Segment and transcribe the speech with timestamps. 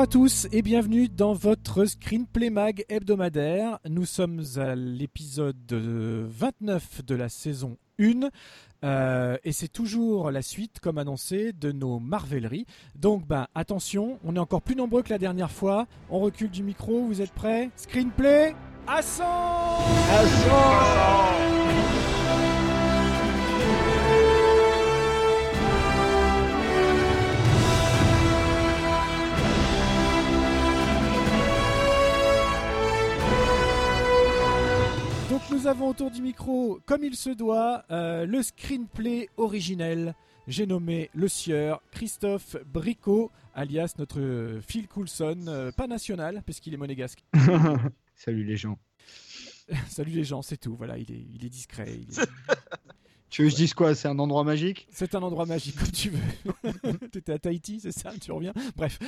[0.00, 3.80] Bonjour à tous et bienvenue dans votre Screenplay Mag hebdomadaire.
[3.86, 8.30] Nous sommes à l'épisode 29 de la saison 1
[8.82, 12.64] euh, et c'est toujours la suite, comme annoncé, de nos marveleries.
[12.94, 15.86] Donc ben attention, on est encore plus nombreux que la dernière fois.
[16.08, 17.68] On recule du micro, vous êtes prêts?
[17.76, 18.54] Screenplay
[18.86, 19.22] à 100
[20.16, 21.59] Donc
[35.52, 40.14] nous avons autour du micro, comme il se doit, euh, le screenplay originel.
[40.46, 46.78] J'ai nommé le sieur Christophe Bricot, alias notre Phil Coulson, euh, pas national, puisqu'il est
[46.78, 47.24] monégasque.
[48.14, 48.78] Salut les gens.
[49.88, 50.74] Salut les gens, c'est tout.
[50.76, 51.88] Voilà, il est, il est discret.
[52.00, 52.26] il est-
[53.30, 53.94] Tu veux que je dise quoi?
[53.94, 54.88] C'est un endroit magique?
[54.90, 57.08] C'est un endroit magique comme tu veux.
[57.12, 58.10] T'étais à Tahiti, c'est ça?
[58.20, 58.52] Tu reviens?
[58.76, 58.98] Bref.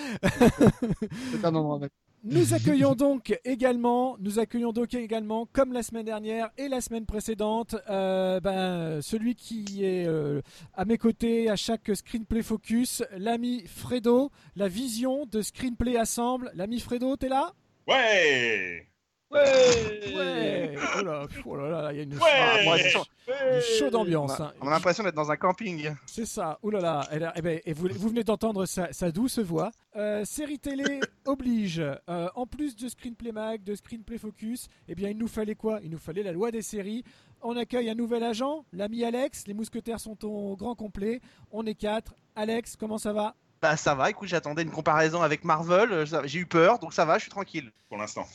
[1.33, 1.93] C'est un endroit magique.
[2.25, 7.05] Nous accueillons donc également, nous accueillons donc également, comme la semaine dernière et la semaine
[7.05, 10.41] précédente, euh, ben, celui qui est euh,
[10.75, 16.53] à mes côtés à chaque screenplay focus, l'ami Fredo, la vision de screenplay assemble.
[16.55, 17.55] L'ami Fredo, t'es là?
[17.89, 18.92] Ouais
[19.33, 20.75] Ouais.
[20.99, 22.83] Oh là, oh là là, il y a une, Ouais ah, moi, Ouais.
[22.85, 24.33] je sens une chaude ambiance.
[24.39, 24.53] On a, hein.
[24.61, 25.91] on a l'impression d'être dans un camping.
[26.07, 28.93] C'est ça, oh là là, elle a- eh ben, et vous, vous venez d'entendre sa,
[28.93, 29.71] sa douce voix.
[29.97, 35.09] Euh, série télé oblige, Euh, en plus de Screenplay Mag, de Screenplay Focus, eh bien
[35.11, 35.81] il nous fallait quoi?
[35.83, 37.05] Il nous fallait la loi des séries.
[37.41, 41.21] On accueille un nouvel agent, l'ami Alex, les mousquetaires sont au grand complet,
[41.51, 42.15] on est quatre.
[42.37, 43.35] Alex, comment ça va?
[43.61, 47.05] Bah ça va, écoute, j'attendais une comparaison avec Marvel, euh, j'ai eu peur, donc ça
[47.05, 47.71] va, je suis tranquille.
[47.89, 48.27] Pour l'instant.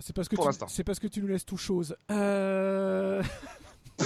[0.00, 0.66] C'est parce, que Pour tu- l'instant.
[0.68, 1.96] c'est parce que tu nous laisses tout chose.
[2.10, 3.22] Euh...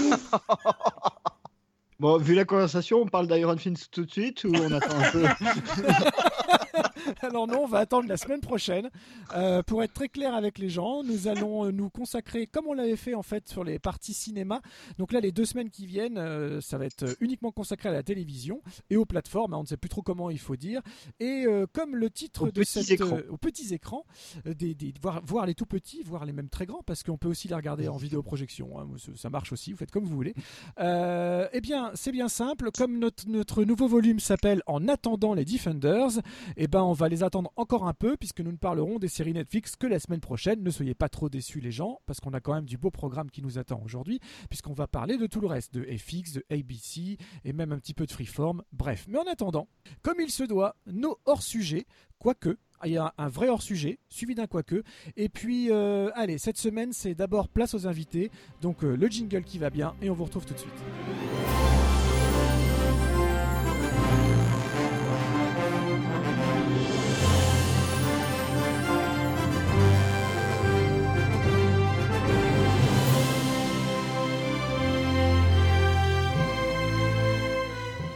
[1.98, 5.10] Bon, vu la conversation, on parle d'Iron Fist tout de suite ou on attend un
[5.10, 5.26] peu?
[7.22, 8.90] Alors non, on va attendre la semaine prochaine.
[9.34, 12.72] Euh, pour être très clair avec les gens, nous allons euh, nous consacrer, comme on
[12.72, 14.60] l'avait fait en fait sur les parties cinéma.
[14.98, 18.02] Donc là, les deux semaines qui viennent, euh, ça va être uniquement consacré à la
[18.02, 19.54] télévision et aux plateformes.
[19.54, 20.82] hein, on ne sait plus trop comment il faut dire.
[21.20, 23.18] Et euh, comme le titre Aux de cette, écrans.
[23.30, 24.04] aux petits écrans,
[24.44, 27.28] des, des- voir, voir les tout petits, voir les mêmes très grands, parce qu'on peut
[27.28, 28.78] aussi les regarder en vidéoprojection.
[28.80, 28.86] hein,
[29.16, 29.70] ça- marche aussi.
[29.72, 30.34] Vous faites comme vous voulez.
[30.78, 32.70] Eh bien, c'est bien simple.
[32.76, 36.20] Comme notre, notre nouveau volume s'appelle En attendant les Defenders,
[36.56, 39.32] eh ben, on va les attendre encore un peu puisque nous ne parlerons des séries
[39.32, 40.60] Netflix que la semaine prochaine.
[40.60, 43.30] Ne soyez pas trop déçus, les gens, parce qu'on a quand même du beau programme
[43.30, 44.18] qui nous attend aujourd'hui,
[44.48, 47.94] puisqu'on va parler de tout le reste, de FX, de ABC et même un petit
[47.94, 48.64] peu de Freeform.
[48.72, 49.68] Bref, mais en attendant,
[50.02, 51.86] comme il se doit, nos hors-sujets,
[52.18, 52.58] quoique.
[52.84, 54.82] Il y a un vrai hors-sujet, suivi d'un quoique.
[55.16, 58.32] Et puis, euh, allez, cette semaine, c'est d'abord place aux invités.
[58.62, 61.39] Donc, euh, le jingle qui va bien, et on vous retrouve tout de suite.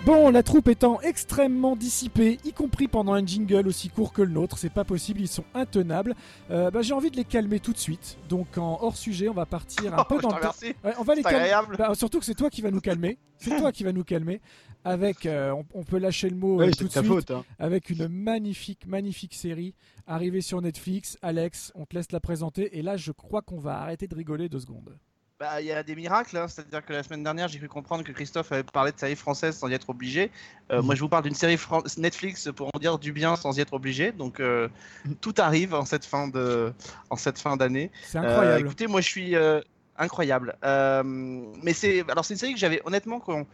[0.05, 4.29] Bon, la troupe étant extrêmement dissipée, y compris pendant un jingle aussi court que le
[4.31, 6.15] nôtre, c'est pas possible, ils sont intenables.
[6.51, 8.19] Euh, bah, J'ai envie de les calmer tout de suite.
[8.29, 10.51] Donc en hors sujet, on va partir un peu Oh, dans le temps.
[10.51, 10.75] remercie.
[10.85, 11.77] Ouais, on va les calmer.
[11.79, 13.19] Bah, surtout que c'est toi qui va nous calmer.
[13.39, 14.43] C'est toi qui va nous calmer.
[14.85, 17.07] Avec, euh, on, on peut lâcher le mot euh, tout c'est de suite.
[17.07, 17.31] faute.
[17.31, 17.43] Hein.
[17.59, 19.75] Avec une magnifique, magnifique série
[20.07, 21.17] arrivée sur Netflix.
[21.23, 22.77] Alex, on te laisse la présenter.
[22.79, 24.99] Et là, je crois qu'on va arrêter de rigoler deux secondes.
[25.41, 28.05] Bah, il y a des miracles, hein, c'est-à-dire que la semaine dernière, j'ai cru comprendre
[28.05, 30.31] que Christophe avait parlé de série française sans y être obligé.
[30.71, 33.59] Euh, Moi, je vous parle d'une série Fran- Netflix pour en dire du bien sans
[33.59, 34.13] y être obligé.
[34.13, 34.69] Donc, euh,
[35.21, 36.73] tout arrive en cette fin de,
[37.11, 37.91] en cette fin d'année.
[38.05, 38.67] C'est Euh, incroyable.
[38.67, 39.61] écoutez, moi je suis euh,
[39.99, 40.55] incroyable.
[40.65, 43.45] Euh, mais c'est alors c'est une série que j'avais honnêtement qu'on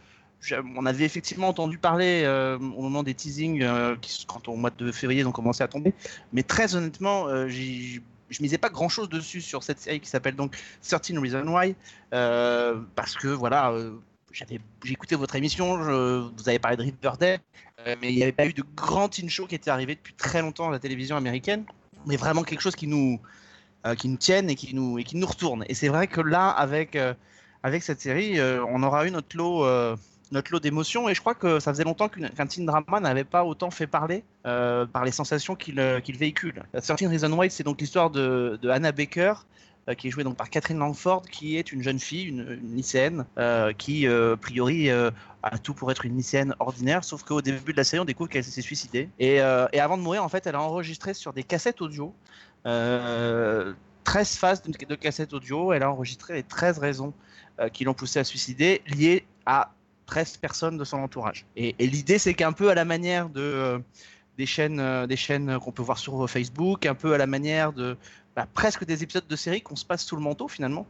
[0.75, 4.71] on avait effectivement entendu parler euh, au moment des teasings euh, qui, quand au mois
[4.71, 5.93] de février ils ont commencé à tomber.
[6.33, 8.01] Mais très honnêtement, euh, j'y-
[8.31, 11.75] je misais pas grand chose dessus sur cette série qui s'appelle donc 13 Reasons Why
[12.13, 13.71] euh, parce que voilà.
[13.71, 13.91] euh,
[14.33, 17.39] j'avais écouté votre émission, vous avez parlé de Riverdale,
[17.87, 20.13] euh, mais il n'y avait pas eu de grand teen show qui était arrivé depuis
[20.13, 21.65] très longtemps à la télévision américaine,
[22.05, 23.19] mais vraiment quelque chose qui nous
[23.85, 25.65] euh, qui nous tiennent et qui nous et qui nous retournent.
[25.67, 27.13] Et c'est vrai que là, avec euh,
[27.63, 29.63] avec cette série, on aura eu notre lot
[30.31, 31.09] notre lot d'émotions.
[31.09, 34.23] Et je crois que ça faisait longtemps qu'un teen drama n'avait pas autant fait parler
[34.45, 35.75] euh, par les sensations qu'il
[36.17, 36.63] véhicule.
[36.73, 39.33] 13 Reasons Why, c'est donc l'histoire de, de, Anna Baker,
[39.97, 43.25] qui est jouée donc par Catherine Langford, qui est une jeune fille, une, lycéenne,
[43.77, 47.83] qui, a priori, a tout pour être une lycéenne ordinaire, sauf qu'au début de la
[47.83, 49.09] série, on découvre qu'elle s'est suicidée.
[49.19, 52.13] Et, et, avant de mourir, en fait, elle a enregistré sur des cassettes audio
[54.03, 55.73] 13 phases de, de cassettes audio.
[55.73, 57.13] Elle a enregistré les 13 raisons
[57.59, 59.71] euh, qui l'ont poussé à suicider, liées à
[60.05, 61.45] 13 personnes de son entourage.
[61.55, 63.79] Et, l'idée, c'est qu'un peu à la manière de, euh,
[64.37, 67.97] des chaînes, euh, chaînes qu'on peut voir sur Facebook, un peu à la manière de
[68.35, 70.85] bah, presque des épisodes de série qu'on se passe sous le manteau finalement.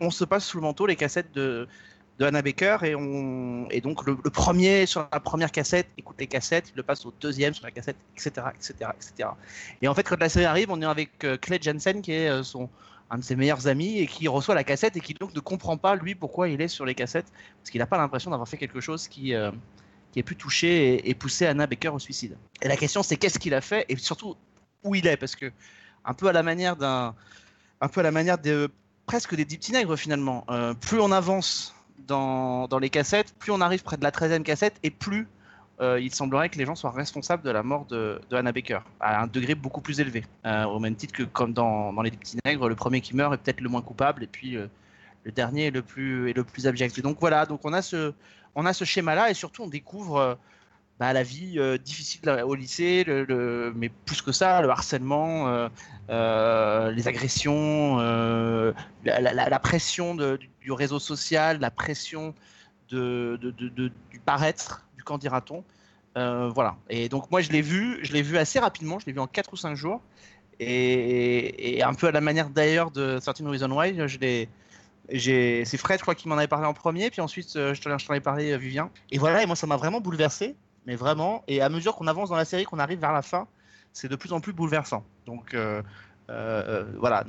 [0.00, 1.68] on se passe sous le manteau les cassettes de,
[2.18, 6.26] de Anna Baker et, on, et donc le, premier sur la première cassette écoute les
[6.26, 9.30] cassettes, il le passe au deuxième sur la cassette, etc., etc., etc.
[9.80, 12.68] Et en fait, quand la série arrive, on est avec Clay Jensen qui est son,
[13.10, 15.76] un de ses meilleurs amis et qui reçoit la cassette et qui donc ne comprend
[15.76, 18.56] pas lui pourquoi il est sur les cassettes parce qu'il n'a pas l'impression d'avoir fait
[18.56, 19.50] quelque chose qui euh,
[20.12, 22.36] qui ait pu toucher et, pousser Anna Baker au suicide.
[22.62, 24.36] Et la question c'est qu'est-ce qu'il a fait et surtout
[24.84, 25.52] où il est parce que
[26.04, 27.14] un peu à la manière d'un
[27.80, 28.70] un peu à la manière de
[29.06, 30.44] presque des Deep Nègres finalement.
[30.50, 31.74] Euh, plus on avance
[32.06, 35.26] dans, dans les cassettes, plus on arrive près de la 13e cassette et plus
[35.80, 39.26] il semblerait que les gens soient responsables de la mort de, Anna Baker, à un
[39.26, 40.24] degré beaucoup plus élevé.
[40.44, 43.38] Euh, au même titre que comme dans, Les Petits Nègres, le premier qui meurt est
[43.38, 44.66] peut-être le moins coupable, et puis euh,
[45.24, 47.00] le dernier est le plus, est le plus abject.
[47.00, 48.12] Donc voilà, donc on a ce,
[48.54, 50.38] on a ce schéma-là, et surtout on découvre
[50.98, 53.06] bah, la vie difficile au lycée,
[53.74, 55.68] mais plus que ça, le harcèlement,
[56.08, 57.96] les agressions,
[59.04, 62.34] la, pression du, réseau social, la pression
[62.90, 63.38] de,
[64.10, 65.64] du paraître quand dira-t-on.
[66.16, 66.76] Euh, voilà.
[66.88, 69.26] Et donc moi je l'ai vu, je l'ai vu assez rapidement, je l'ai vu en
[69.26, 70.00] 4 ou 5 jours.
[70.62, 74.48] Et, un peu à la manière d'ailleurs de Certain Reason Why, je l'ai.
[75.12, 78.14] C'est Fred, je crois, qui m'en avait parlé en premier, puis ensuite euh, je t'en
[78.14, 78.90] ai parlé, euh, Vivien.
[79.10, 80.54] Et voilà, et moi ça m'a vraiment bouleversé,
[80.86, 81.42] mais vraiment.
[81.48, 83.46] Et à mesure qu'on avance dans la série, qu'on arrive vers la fin,
[83.92, 85.04] c'est de plus en plus bouleversant.
[85.26, 85.56] Donc
[86.28, 87.24] voilà,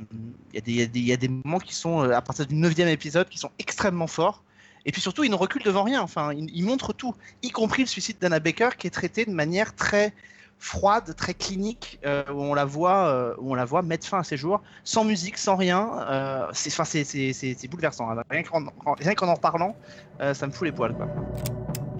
[0.52, 4.06] il y, a des moments qui sont, à partir du 9 épisode, qui sont extrêmement
[4.06, 4.44] forts.
[4.84, 6.02] Et puis surtout, il ne recule devant rien.
[6.02, 9.74] Enfin, il, montre tout, y compris le suicide d'Anna Baker, qui est traité de manière
[9.74, 10.12] très
[10.58, 14.20] froide, très clinique, euh, où on la voit, euh, où on la voit mettre fin
[14.20, 15.90] à ses jours, sans musique, sans rien.
[16.08, 18.10] Euh, c'est, enfin, c'est, bouleversant.
[18.10, 18.22] Hein.
[18.30, 18.64] Rien, qu'en,
[18.98, 19.76] rien qu'en en reparlant,
[20.20, 20.94] ça me fout les poils.
[20.94, 21.08] Quoi.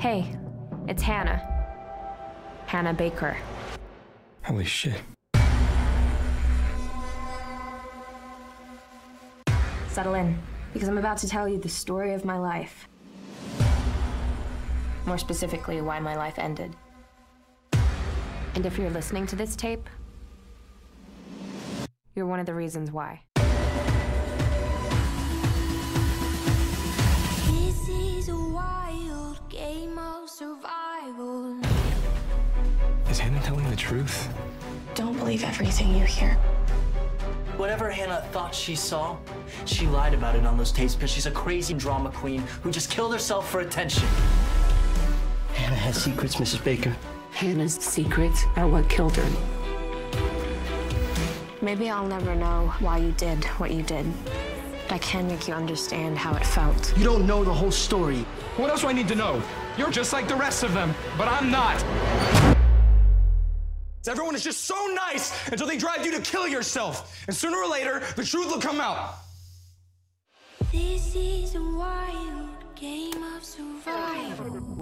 [0.01, 0.25] Hey,
[0.89, 1.41] it's Hannah.
[2.73, 3.35] Hannah Baker.
[4.49, 4.95] Holy shit.
[9.89, 10.52] Settle in.
[10.73, 12.89] Because I'm about to tell you the story of my life.
[15.07, 16.75] More specifically, why my life ended.
[18.55, 19.89] And if you're listening to this tape,
[22.15, 23.23] you're one of the reasons why.
[27.47, 31.61] This is a wild game of survival.
[33.11, 34.29] Is Hannah telling the truth?
[34.95, 36.39] Don't believe everything you hear.
[37.57, 39.17] Whatever Hannah thought she saw,
[39.67, 42.91] she lied about it on those tapes because she's a crazy drama queen who just
[42.91, 44.09] killed herself for attention.
[45.55, 46.65] Hannah has secrets, Mrs.
[46.65, 46.97] Baker.
[47.31, 49.31] Hannah's secrets are what killed her.
[51.61, 54.07] Maybe I'll never know why you did what you did.
[54.89, 56.97] But I can make you understand how it felt.
[56.97, 58.25] You don't know the whole story.
[58.57, 59.43] What else do I need to know?
[59.77, 62.52] You're just like the rest of them, but I'm not.
[64.09, 67.25] Everyone is just so nice until they drive you to kill yourself.
[67.27, 69.15] And sooner or later, the truth will come out.
[70.73, 73.45] This is a wild game of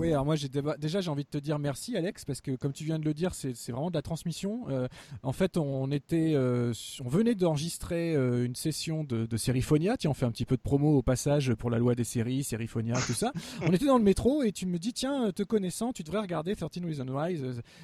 [0.00, 2.72] Oui, alors moi j'ai déjà j'ai envie de te dire merci Alex parce que comme
[2.72, 4.64] tu viens de le dire c'est vraiment de la transmission.
[4.70, 4.88] Euh,
[5.22, 6.72] en fait on était euh,
[7.04, 10.56] on venait d'enregistrer euh, une session de, de Seriphonia, tiens on fait un petit peu
[10.56, 13.30] de promo au passage pour la loi des séries, Seriphonia, tout ça.
[13.60, 16.56] on était dans le métro et tu me dis tiens te connaissant tu devrais regarder
[16.56, 17.38] 13 Reasons Why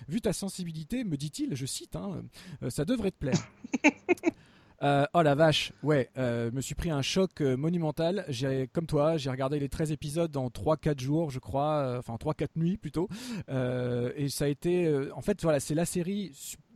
[0.08, 2.23] vu ta sensibilité me dit-il je cite hein,
[2.70, 3.46] ça devrait te plaire.
[4.83, 8.25] Euh, oh la vache, ouais, euh, me suis pris un choc euh, monumental.
[8.28, 12.49] J'ai, comme toi, j'ai regardé les 13 épisodes en 3-4 jours, je crois, enfin 3-4
[12.56, 13.09] nuits plutôt.
[13.49, 16.33] et ça a été, en fait, voilà, c'est la série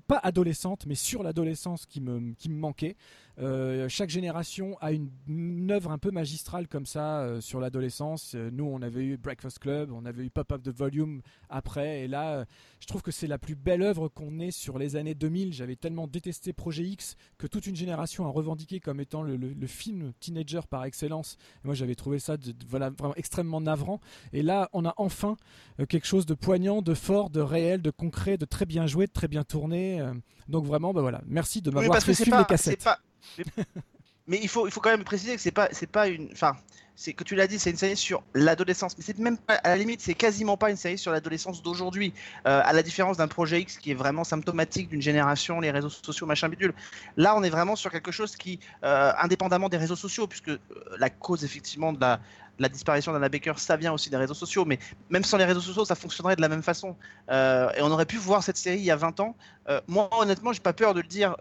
[0.06, 2.96] pas adolescente, mais sur l'adolescence qui me manquait.
[3.40, 8.34] Euh, chaque génération a une, œuvre un peu magistrale comme ça euh, sur l'adolescence.
[8.34, 12.08] Euh, nous, on avait eu Breakfast Club, on avait eu Pop-Up de Volume après, et
[12.08, 12.44] là,
[12.80, 15.52] je trouve que c'est la plus belle œuvre qu'on ait sur les années 2000.
[15.54, 20.12] J'avais tellement détesté Projet X que toute une génération a revendiqué comme étant le, film
[20.18, 21.36] teenager par excellence.
[21.62, 22.36] moi, j'avais trouvé ça
[22.68, 24.00] voilà, vraiment extrêmement navrant.
[24.32, 25.36] Et là, on a enfin
[25.88, 29.12] quelque chose de poignant, de fort, de réel, de concret, de très bien joué, de
[29.12, 30.04] très bien tourné.
[30.48, 32.88] donc vraiment, bah voilà, merci de m'avoir fait suivre les cassettes
[34.26, 36.56] mais, il faut, il faut quand même préciser que c'est pas, c'est pas une, enfin,
[37.00, 39.70] c'est que tu l'as dit, c'est une série sur l'adolescence, mais c'est même pas, à
[39.70, 42.12] la limite, c'est quasiment pas une série sur l'adolescence d'aujourd'hui,
[42.46, 45.88] euh, à la différence d'un projet X qui est vraiment symptomatique d'une génération, les réseaux
[45.88, 46.74] sociaux, machin bidule.
[47.16, 50.58] Là, on est vraiment sur quelque chose qui, euh, indépendamment des réseaux sociaux, puisque euh,
[50.98, 52.20] la cause effectivement de la,
[52.58, 55.62] la disparition d'Anna Baker, ça vient aussi des réseaux sociaux, mais même sans les réseaux
[55.62, 56.96] sociaux, ça fonctionnerait de la même façon.
[57.30, 59.34] Et on aurait pu voir cette série il y a 20 ans.
[59.88, 61.34] Moi, honnêtement, j'ai pas peur de le dire.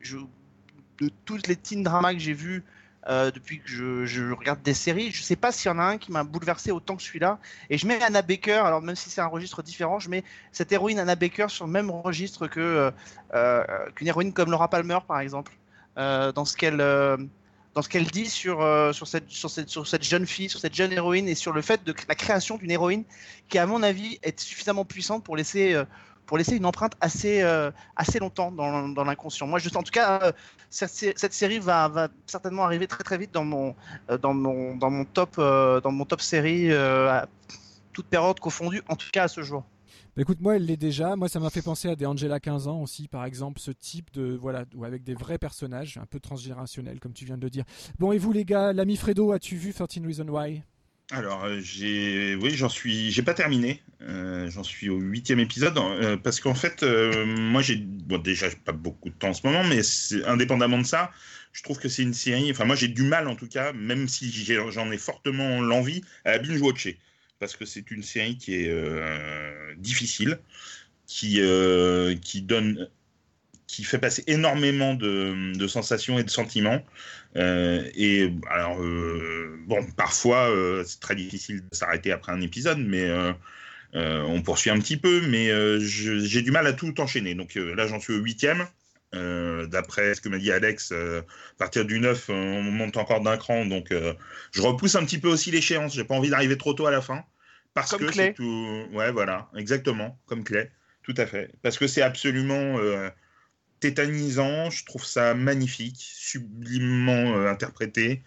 [0.00, 0.18] Je,
[1.00, 2.64] de tous les teen dramas que j'ai vus
[3.08, 5.98] euh, depuis que je, regarde des séries, je sais pas s'il y en a un
[5.98, 7.38] qui m'a bouleversé autant que celui-là.
[7.70, 10.72] Et je mets Anna Baker, alors même si c'est un registre différent, je mets cette
[10.72, 12.90] héroïne Anna Baker sur le même registre euh,
[13.34, 13.64] euh,
[13.94, 15.56] qu'une héroïne comme Laura Palmer, par exemple,
[15.96, 16.78] dans ce qu'elle
[17.74, 18.58] dans ce qu'elle dit sur,
[18.92, 21.62] sur, cette, sur, cette, sur cette jeune fille, sur cette jeune héroïne et sur le
[21.62, 23.04] fait de la création d'une héroïne
[23.48, 25.80] qui, à mon avis, est suffisamment puissante pour laisser,
[26.28, 29.46] pour laisser une empreinte assez, euh, assez longtemps dans, dans l'inconscient.
[29.46, 30.32] Moi, je, en tout cas, euh,
[30.68, 33.74] cette, cette série va, certainement arriver très très vite dans mon,
[34.10, 37.26] euh, dans mon, dans mon, top, dans mon top série, à
[37.94, 39.64] toute période confondue, en tout cas à ce jour.
[40.14, 41.16] Bah, écoute, moi, elle l'est déjà.
[41.16, 44.12] Moi, ça m'a fait penser à des Angela 15 ans aussi, par exemple, ce type
[44.12, 47.50] de voilà, ou avec des vrais personnages, un peu transgénérationnels, comme tu viens de le
[47.50, 47.64] dire.
[47.98, 50.62] Bon, et vous, les gars, l'ami Fredo, as-tu vu 13 Reasons Why?
[51.10, 53.82] Alors, euh, j'ai, oui, j'en suis, j'ai pas terminé.
[54.02, 58.56] Euh, j'en suis au huitième épisode euh, parce qu'en fait, moi, j'ai, bon, déjà, j'ai
[58.56, 59.80] pas beaucoup de temps en ce moment, mais
[60.26, 61.10] indépendamment de ça,
[61.52, 62.50] je trouve que c'est une série.
[62.50, 64.30] Enfin, moi, j'ai du mal, en tout cas, même si
[64.70, 66.98] j'en ai fortement l'envie, à la binge-watcher
[67.38, 70.40] parce que c'est une série qui est difficile,
[71.06, 71.40] qui,
[72.20, 72.90] qui donne,
[73.68, 76.82] qui fait passer énormément de, de sensations et de sentiments.
[77.36, 82.78] Euh, et alors, euh, bon, parfois, euh, c'est très difficile de s'arrêter après un épisode,
[82.78, 83.08] mais
[83.94, 87.34] on poursuit un petit peu, mais j'ai du mal à tout enchaîner.
[87.34, 88.66] Donc là, j'en suis au huitième.
[89.12, 91.22] D'après ce que m'a dit Alex, à
[91.58, 93.66] partir du 9, euh, on monte encore d'un cran.
[93.66, 93.92] Donc
[94.52, 95.94] je repousse un petit peu aussi l'échéance.
[95.94, 97.22] J'ai pas envie d'arriver trop tôt à la fin.
[97.74, 98.86] Parce Comme que c'est tout.
[98.92, 100.70] Ouais, voilà, exactement, comme Clay.
[101.02, 101.50] Tout à fait.
[101.62, 102.78] Parce que c'est absolument
[103.80, 104.70] tétanisant.
[104.70, 108.22] Je trouve ça magnifique, sublimement euh, interprété,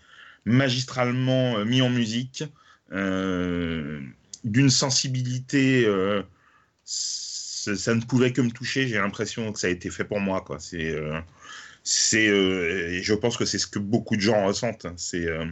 [0.46, 2.44] magistralement euh, mis en musique,
[2.92, 4.02] euh,
[4.44, 5.86] d'une sensibilité.
[6.86, 8.88] ça ne pouvait que me toucher.
[8.88, 10.42] J'ai l'impression que ça a été fait pour moi.
[10.42, 10.60] Quoi.
[10.60, 10.96] C'est,
[11.84, 12.28] c'est,
[13.02, 14.88] je pense que c'est ce que beaucoup de gens ressentent.
[14.98, 15.46] C'est, euh,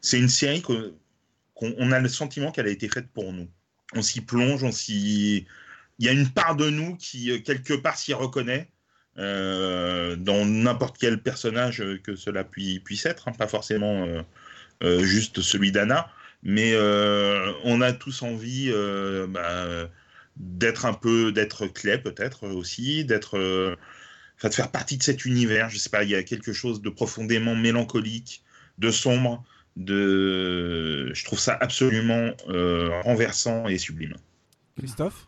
[0.00, 0.92] c'est une série qu'on
[1.60, 3.48] on a le sentiment qu'elle a été faite pour nous.
[3.94, 5.46] On s'y plonge, on s'y.
[5.98, 8.70] Il y a une part de nous qui, quelque part, s'y reconnaît
[9.18, 14.22] dans n'importe quel personnage euh, que cela puis- puisse être, hein, pas forcément euh,
[14.84, 16.08] euh, juste celui d'Anna,
[16.42, 19.88] mais euh, on a tous envie euh, bah,
[20.36, 23.74] d'être un peu, d'être clé peut-être aussi, d'être, euh,
[24.36, 25.68] enfin, de faire partie de cet univers.
[25.68, 28.44] Je sais pas, il y a quelque chose de profondément mélancolique,
[28.78, 29.44] de sombre,
[29.76, 34.14] de, je trouve ça absolument euh, renversant et sublime.
[34.78, 35.26] Christophe?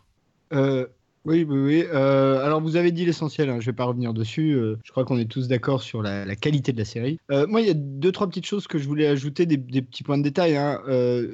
[0.52, 0.86] Euh,
[1.26, 1.84] oui, oui, oui.
[1.92, 4.52] Euh, alors, vous avez dit l'essentiel, hein, je vais pas revenir dessus.
[4.52, 7.18] euh, je crois qu'on est tous d'accord sur la, qualité de la série.
[7.30, 10.02] Euh, moi, il y a deux, trois petites choses que je voulais ajouter, des, petits
[10.02, 10.56] points de détail.
[10.56, 10.80] hein.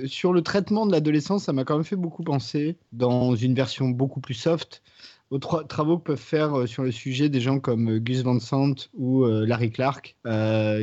[0.07, 3.89] Sur le traitement de l'adolescence, ça m'a quand même fait beaucoup penser, dans une version
[3.89, 4.83] beaucoup plus soft,
[5.31, 8.23] aux tra- travaux que peuvent faire euh, sur le sujet des gens comme euh, Gus
[8.23, 10.17] Van Sant ou euh, Larry Clark,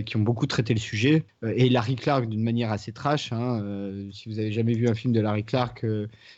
[0.06, 1.26] qui ont beaucoup traité le sujet.
[1.56, 3.32] Et Larry Clark d'une manière assez trash.
[3.32, 3.62] hein,
[4.12, 5.86] si vous avez jamais vu un film de Larry Clark,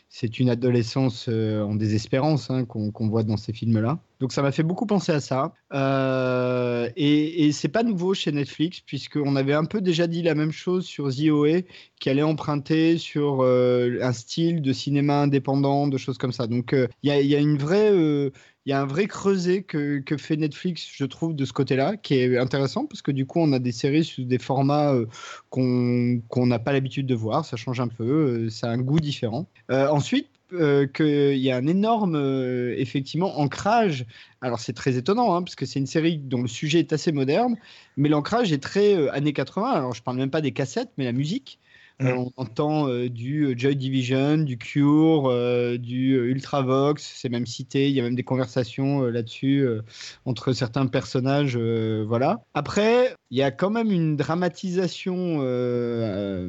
[0.08, 3.98] c'est une adolescence en désespérance hein, qu'on voit dans ces films-là.
[4.20, 5.52] Donc ça m'a fait beaucoup penser à ça.
[5.74, 10.34] Euh, et et c'est pas nouveau chez Netflix, puisqu'on avait un peu déjà dit la
[10.34, 11.62] même chose sur OA,
[12.00, 16.46] qui allait emprunter sur euh, un style de cinéma indépendant, de choses comme ça.
[16.46, 20.86] Donc euh, il y, a, une il y a un vrai creuset que, fait Netflix,
[20.90, 23.72] je trouve, de ce côté-là, qui est intéressant parce que du coup, on a des
[23.72, 24.94] séries sous des formats
[25.50, 27.44] qu'on n'a pas l'habitude de voir.
[27.44, 29.46] Ça change un peu, ça a un goût différent.
[29.68, 34.06] Ensuite, euh, qu'il y a un énorme, euh, effectivement, ancrage.
[34.40, 37.10] Alors, c'est très étonnant, hein, parce que c'est une série dont le sujet est assez
[37.10, 37.56] moderne,
[37.96, 39.70] mais l'ancrage est très euh, années 80.
[39.70, 41.58] Alors, je parle même pas des cassettes, mais la musique.
[42.02, 45.32] Euh, on entend euh, du euh, Joy Division, du Cure,
[45.78, 49.66] du Ultravox, c'est même cité, il y a même des conversations là-dessus
[50.24, 51.56] entre certains personnages.
[51.56, 52.42] voilà.
[52.54, 56.48] Après, il y a quand même une dramatisation de,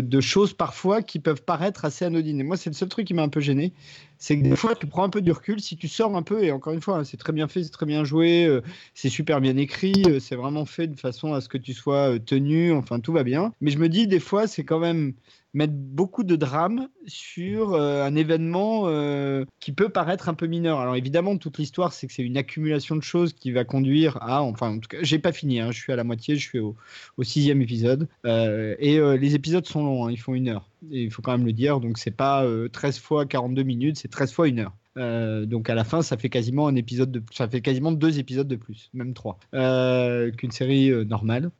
[0.00, 2.40] de choses parfois qui peuvent paraître assez anodines.
[2.40, 3.72] Et moi, c'est le seul truc qui m'a un peu gêné.
[4.18, 6.42] C'est que des fois, tu prends un peu du recul, si tu sors un peu,
[6.42, 9.08] et encore une fois, hein, c'est très bien fait, c'est très bien joué, euh, c'est
[9.08, 12.18] super bien écrit, euh, c'est vraiment fait de façon à ce que tu sois euh,
[12.18, 13.52] tenu, enfin tout va bien.
[13.60, 15.14] Mais je me dis, des fois, c'est quand même
[15.54, 20.80] mettre beaucoup de drame sur euh, un événement euh, qui peut paraître un peu mineur.
[20.80, 24.42] Alors évidemment, toute l'histoire, c'est que c'est une accumulation de choses qui va conduire à,
[24.42, 26.58] enfin, en tout cas, j'ai pas fini, hein, je suis à la moitié, je suis
[26.58, 26.76] au,
[27.16, 30.68] au sixième épisode, Euh, et les épisodes sont longs, hein, ils font une heure.
[30.92, 33.98] Et il faut quand même le dire, donc c'est pas euh, 13 fois 42 minutes,
[33.98, 34.72] c'est 13 fois une heure.
[34.96, 38.18] Euh, donc à la fin, ça fait quasiment un épisode de, ça fait quasiment deux
[38.18, 41.50] épisodes de plus, même trois, euh, qu'une série euh, normale.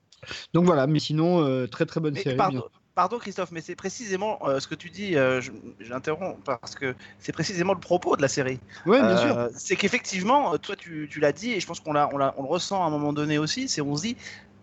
[0.52, 2.36] Donc voilà, mais sinon très très bonne Mais série.
[2.36, 2.64] pardon.
[2.98, 6.96] Pardon, Christophe, mais c'est précisément euh, ce que tu dis, euh, je- j'interromps, parce que
[7.20, 8.58] c'est précisément le propos de la série.
[8.86, 9.50] Ouais, bien Euh, sûr.
[9.56, 12.42] C'est qu'effectivement, toi tu, tu l'as dit, et je pense qu'on l'a- on l'a- on
[12.42, 14.16] le ressent à un moment donné aussi, c'est on se dit,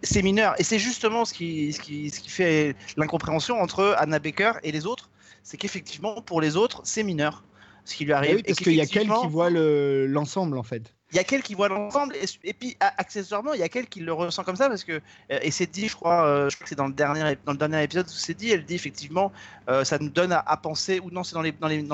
[0.04, 0.54] c'est mineur.
[0.60, 4.74] Et c'est justement ce qui, ce, qui, ce qui fait l'incompréhension entre Anna Baker et
[4.74, 5.10] les autres,
[5.42, 7.46] c'est qu'effectivement, pour les autres, c'est mineur.
[7.86, 8.36] Ce qui lui Ah arrive.
[8.36, 10.94] oui, parce qu'il y a qu'elle qui voit le- l'ensemble en fait.
[11.16, 14.02] Il y a qu'elle qui voit l'ensemble et, puis accessoirement il y a qu'elle qui
[14.02, 14.92] le ressent comme ça parce que
[15.32, 17.54] euh, et c'est dit je crois euh, je crois que c'est dans le dernier dans
[17.54, 19.32] le dernier épisode où c'est dit elle dit effectivement
[19.70, 21.42] euh, ça nous donne à, penser ou non c'est dans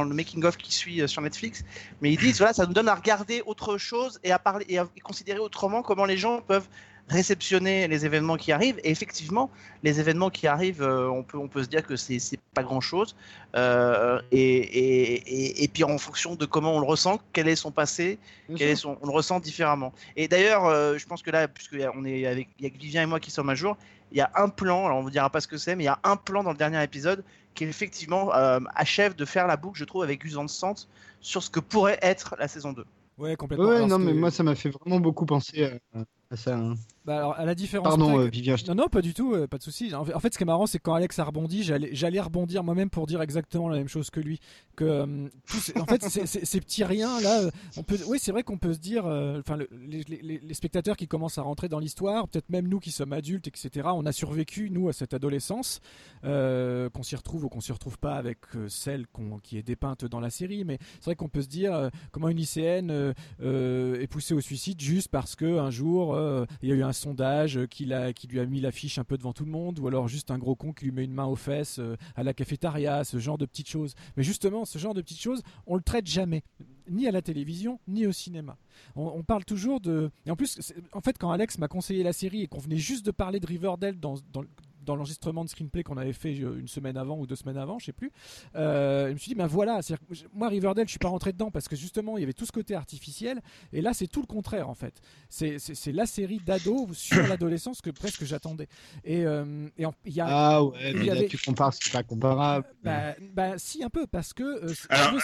[0.03, 1.63] le making of qui suit sur Netflix
[2.01, 4.79] mais ils disent voilà ça nous donne à regarder autre chose et à parler et
[4.79, 6.67] à considérer autrement comment les gens peuvent
[7.11, 9.49] réceptionner les événements qui arrivent et effectivement
[9.83, 12.63] les événements qui arrivent euh, on peut on peut se dire que c'est c'est pas
[12.63, 13.15] grand chose
[13.55, 17.55] euh, et, et, et, et puis en fonction de comment on le ressent quel est
[17.55, 18.17] son passé
[18.57, 19.93] quel est son- on le ressent différemment.
[20.15, 22.77] Et d'ailleurs, euh, je pense que là, puisque on est avec, il y a que
[22.77, 23.77] Vivien et moi qui sommes à jour,
[24.11, 24.85] il y a un plan.
[24.85, 26.51] Alors on vous dira pas ce que c'est, mais il y a un plan dans
[26.51, 27.23] le dernier épisode
[27.55, 30.75] qui effectivement euh, achève de faire la boucle, je trouve, avec Gus Van Sant
[31.21, 32.85] sur ce que pourrait être la saison 2.
[33.17, 33.67] Ouais, complètement.
[33.67, 35.99] Ouais, non, mais moi ça m'a fait vraiment beaucoup penser à,
[36.31, 36.55] à ça.
[36.55, 36.73] hein.
[37.03, 37.87] Bah, alors, à la différence.
[37.87, 38.55] Pardon, euh, que- Vivien.
[38.55, 39.93] je- Non, non, pas du tout, euh, pas de souci.
[39.95, 42.91] En fait, ce qui est marrant, c'est que quand Alex a rebondi, j'allais rebondir moi-même
[42.91, 44.39] pour dire exactement la même chose que lui.
[44.75, 48.19] Que, euh, tous en fait, ces- ces ces petits riens là, euh, on peut, oui,
[48.21, 51.41] c'est vrai qu'on peut se dire, enfin, le- les, les- les spectateurs qui commencent à
[51.41, 53.89] rentrer dans l'histoire, peut-être même nous qui sommes adultes, etc.
[53.95, 55.79] On a survécu nous à cette adolescence,
[56.23, 59.05] qu'on s'y retrouve ou qu'on s'y retrouve pas avec celle
[59.43, 62.37] qui est dépeinte dans la série, mais c'est vrai qu'on peut se dire comment une
[62.37, 66.15] lycéenne est poussée au suicide juste parce que un jour
[66.61, 69.33] il y a eu un sondage euh, qui, lui a mis l'affiche un peu devant
[69.33, 71.35] tout le monde, ou alors juste un gros con qui lui met une main aux
[71.35, 73.95] fesses euh, à la cafétéria, ce genre de petites choses.
[74.17, 76.43] Mais justement, ce genre de petites choses, on le traite jamais,
[76.89, 78.57] ni à la télévision, ni au cinéma.
[78.95, 80.11] On, parle toujours de.
[80.25, 83.05] Et en plus, en fait, quand Alex m'a conseillé la série et qu'on venait juste
[83.05, 84.43] de parler de Riverdale dans, dans,
[84.83, 87.79] dans l'enregistrement de screenplay qu'on avait fait euh, une semaine avant ou deux semaines avant,
[87.79, 88.11] je sais plus,
[88.55, 91.31] euh, je me suis dit, ben voilà, c'est-à-dire que moi Riverdale, je suis pas rentré
[91.33, 93.41] dedans parce que justement, il y avait tout ce côté artificiel,
[93.73, 95.01] et là, c'est tout le contraire en fait.
[95.29, 95.57] C'est-
[95.91, 98.67] la série d'ados sur l'adolescence que presque j'attendais.
[99.03, 100.25] Et euh, et en- il y a.
[100.29, 102.65] Ah ouais, mais y là avait- tu compares, c'est pas comparable.
[102.83, 104.73] Bah, bah, si un peu parce que euh,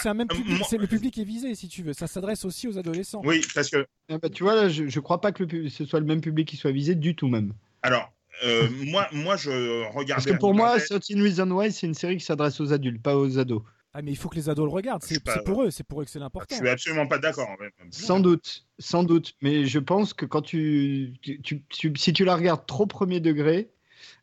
[0.00, 2.06] c'est un même euh, public, moi- c'est le public est visé si tu veux ça
[2.06, 5.20] s'adresse aussi aux adolescents Oui, parce que Ah bah, tu vois, là, je, je crois
[5.20, 7.52] pas que le ce soit le même public qui soit visé du tout même.
[7.82, 8.12] alors
[8.44, 9.50] euh, moi moi je
[9.94, 12.72] regardais Parce que pour moi, Riverdale- 13 Reasons Why, c'est une série qui s'adresse aux
[12.72, 13.62] adultes, pas aux ados.
[13.94, 16.00] ah mais il faut que les ados le regardent Je c'est pour eux c'est pour
[16.00, 17.48] eux que c'est je l'important suis absolument pas d'accord.
[17.60, 17.70] ouais.
[17.90, 19.34] Sans doute, sans doute.
[19.42, 23.20] Mais je pense que quand tu, tu- tu- tu- si tu la regardes trop premier
[23.20, 23.70] degré,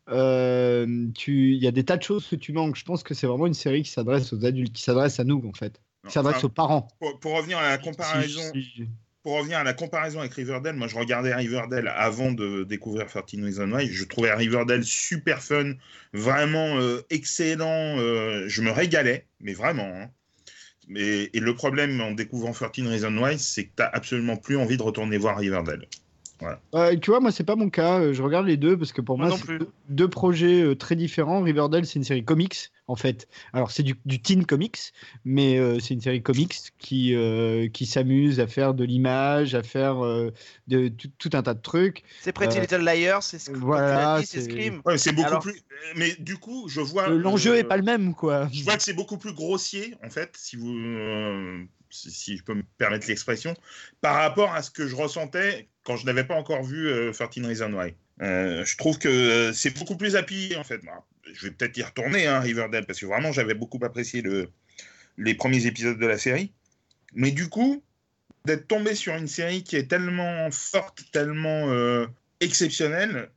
[0.10, 0.86] euh,
[1.28, 2.76] il y a des tas de choses que tu manques.
[2.76, 5.44] Je pense que c'est vraiment une série qui s'adresse aux adultes, qui s'adresse à nous
[5.48, 6.88] en fait, Non, qui s'adresse enfin, aux parents.
[7.00, 8.90] pour, pour revenir à la comparaison, Si- si-
[9.26, 13.44] pour revenir à la comparaison avec Riverdale, moi je regardais Riverdale avant de découvrir 13
[13.44, 13.88] Reasons Why.
[13.88, 15.74] Je trouvais Riverdale super fun,
[16.14, 17.98] vraiment euh, excellent.
[17.98, 19.92] euh, je me régalais, mais vraiment.
[19.96, 20.12] hein.
[20.88, 24.58] Mais, et le problème en découvrant 13 Reasons Why, c'est que tu n'as absolument plus
[24.58, 25.88] envie de retourner voir Riverdale.
[26.76, 28.14] Euh, tu vois, moi, c'est pas mon cas.
[28.14, 31.42] Je regarde les deux parce que pour Moi c'est deux, deux projets très différents.
[31.42, 33.28] Riverdale, c'est une série comics, en fait.
[33.54, 34.80] Alors, c'est du, du teen comics,
[35.24, 39.64] mais euh, c'est une série comics qui, euh, qui s'amuse à faire de l'image, à
[39.64, 40.32] faire euh,
[40.68, 42.04] de, tout, tout un tas de trucs.
[42.22, 44.82] C'est Pretty Euh, Little Liars, c'est Sc- comme tu voilà, l'as dit, c'est Scream.
[44.86, 45.60] Ouais, c'est beaucoup Alors- plus.
[45.96, 47.08] Mais du coup, je vois.
[47.10, 48.48] L'enjeu euh, est pas le même, quoi.
[48.54, 52.44] Je vois que c'est beaucoup plus grossier, en fait, si vous, euh, si, si je
[52.44, 53.56] peux me permettre l'expression,
[54.02, 57.46] par rapport à ce que je ressentais quand je n'avais pas encore vu euh, 13
[57.46, 57.94] Reasons Why.
[58.22, 60.82] Euh, je trouve que euh, c'est beaucoup plus appuyé, en fait.
[61.34, 64.50] Je vais peut-être y retourner, hein, Riverdale, parce que vraiment, j'avais beaucoup apprécié le,
[65.18, 66.52] les premiers épisodes de la série.
[67.14, 67.84] Mais du coup,
[68.46, 72.08] d'être tombé sur une série qui est tellement forte, tellement euh,
[72.40, 73.30] exceptionnelle,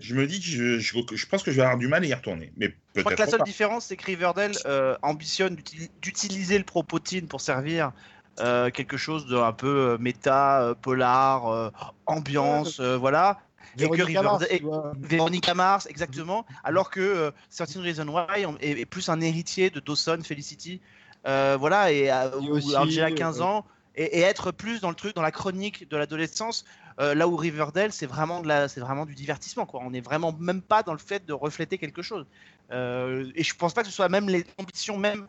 [0.00, 2.06] je me dis que je, je, je pense que je vais avoir du mal à
[2.06, 2.52] y retourner.
[2.56, 3.44] Mais Je crois que la seule pas.
[3.44, 7.92] différence, c'est que Riverdale euh, ambitionne d'utili- d'utiliser le propos teen pour servir
[8.40, 11.70] euh, quelque chose de un peu euh, méta, euh, polar, euh,
[12.04, 13.40] ambiance, euh, voilà.
[13.78, 14.92] Et que Véronica Mars, vois.
[14.98, 16.46] Véronica Mars, exactement.
[16.64, 20.80] Alors que euh, 13 Reasons Why est, est plus un héritier de Dawson, Felicity,
[21.26, 23.64] euh, voilà, et, euh, Et Angela, euh, 15 ans,
[23.96, 26.64] et, et être plus dans le truc, dans la chronique de l'adolescence,
[26.98, 29.66] euh, là où Riverdale, c'est vraiment, de la, c'est vraiment du divertissement.
[29.66, 29.80] Quoi.
[29.84, 32.26] On n'est vraiment même pas dans le fait de refléter quelque chose.
[32.72, 35.26] Euh, et je pense pas que ce soit même les ambitions même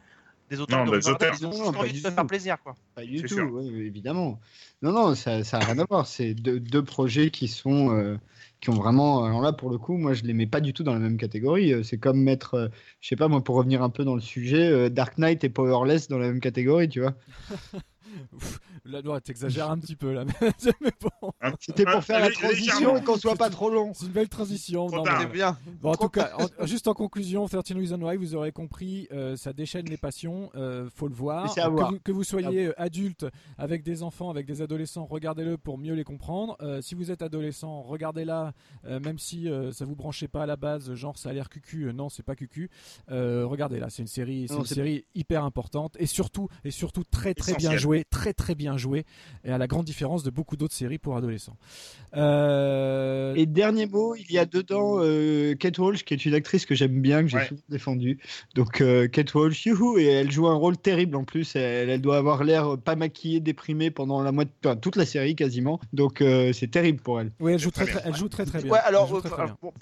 [0.50, 1.36] des auteurs Non, de des auteurs.
[1.40, 2.58] Ils ont Non, juste envie de se faire plaisir.
[2.64, 2.76] Quoi.
[2.96, 4.40] Pas du tout, oui, évidemment.
[4.82, 6.08] Non, non, ça n'a rien à voir.
[6.08, 8.18] C'est deux, deux projets qui sont euh,
[8.62, 9.24] qui ont vraiment.
[9.24, 11.18] Alors là, pour le coup, moi, je les mets pas du tout dans la même
[11.18, 11.74] catégorie.
[11.74, 12.68] Euh, C'est comme mettre, euh,
[13.02, 15.50] je sais pas, moi, pour revenir un peu dans le sujet, euh, Dark Knight et
[15.50, 17.14] Powerless dans la même catégorie, tu vois.
[18.86, 20.26] Là, non, t'exagères un petit peu là.
[20.82, 23.92] mais bon, C'était pour faire la transition et qu'on soit pas trop long.
[23.94, 24.88] c'est une belle transition.
[24.90, 25.58] Non, mais- bien.
[25.82, 29.36] Bon, en tout cas, en- juste en conclusion, 13 Reasons Why, vous aurez compris, euh,
[29.36, 31.54] ça déchaîne les passions, euh, faut le voir.
[31.54, 31.92] Que, voir.
[31.92, 33.26] Vous, que vous soyez euh, adulte,
[33.58, 36.56] avec des enfants, avec des adolescents, regardez-le pour mieux les comprendre.
[36.62, 38.54] Euh, si vous êtes adolescent, regardez-la,
[38.86, 41.50] euh, même si euh, ça vous branchait pas à la base, genre ça a l'air
[41.50, 42.70] cucu, euh, non, c'est pas cucu.
[43.12, 47.34] Euh, regardez-la, c'est une série, c'est une série hyper importante et surtout, et surtout très
[47.34, 49.06] très bien jouée, très très bien jouée,
[49.46, 51.56] et à la grande différence de beaucoup d'autres séries pour adolescents.
[52.18, 56.66] Euh, Et dernier mot, il y a dedans euh, Kate Walsh, qui est une actrice
[56.66, 57.48] que j'aime bien, que j'ai Ouais.
[57.48, 58.20] souvent défendue.
[58.56, 61.56] Donc euh, Kate Walsh, youhou, et elle joue un rôle terrible en plus.
[61.56, 65.36] Elle, elle doit avoir l'air pas maquillée, déprimée pendant la moitié, enfin, toute la série
[65.36, 65.80] quasiment.
[65.94, 67.32] Donc euh, c'est terrible pour elle.
[67.40, 68.02] oui, elle joue Très très, bien.
[68.02, 68.72] très- elle joue très très bien.
[68.72, 69.72] Ouais, Elle alors, joue euh, très, très alors, bien.
[69.72, 69.74] bon,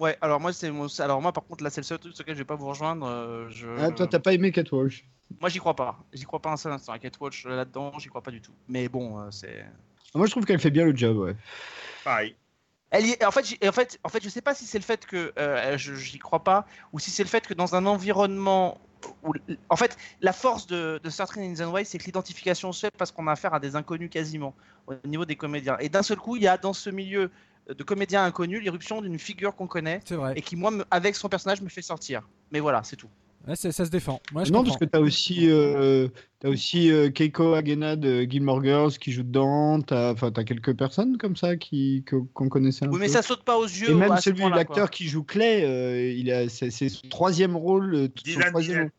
[0.00, 2.22] ouais, alors moi c'est mon- alors moi par contre là c'est le seul truc sur
[2.24, 3.06] lequel je vais pas vous rejoindre.
[3.06, 3.68] euh, je...
[3.78, 5.04] Ah, toi, t'as pas aimé Kate Walsh
[5.40, 6.98] Moi j'y crois pas, j'y crois pas un seul instant.
[6.98, 8.52] Kate Watch là-dedans, j'y crois pas du tout.
[8.68, 9.64] Mais bon, euh, c'est.
[10.14, 11.36] Moi, je trouve qu'elle fait bien le job, ouais.
[12.02, 12.34] Pareil.
[12.90, 14.82] Elle y est- en fait, en fait, en fait, je sais pas si c'est le
[14.84, 17.86] fait que euh, je j'y crois pas ou si c'est le fait que dans un
[17.86, 18.80] environnement
[19.22, 19.32] où,
[19.68, 22.80] en fait, la force de, de Star Trek Into the Wild, c'est que l'identification se
[22.86, 24.54] fait parce qu'on a affaire à des inconnus quasiment
[24.88, 25.76] au niveau des comédiens.
[25.78, 27.30] Et d'un seul coup, il y a dans ce milieu
[27.74, 30.32] de comédiens inconnus l'irruption d'une figure qu'on connaît vrai.
[30.36, 32.28] et qui, moi, me- avec son personnage, me fait sortir.
[32.52, 33.08] Mais voilà, c'est tout.
[33.48, 34.20] Ouais, ça se défend.
[34.32, 34.72] Moi, je non, comprends.
[34.74, 36.08] parce que t'as aussi, euh,
[36.40, 39.80] t'as aussi euh, Keiko Agena de Gilmore Girls qui joue dedans.
[39.80, 43.12] T'as, enfin, t'as quelques personnes comme ça qui que- qu'on connaissait un Oui, mais peu.
[43.12, 43.90] ça saute pas aux yeux.
[43.90, 47.94] Et même celui, l'acteur qui joue Clay, euh, il a, c'est, son troisième rôle.
[47.94, 48.90] euh, son troisième.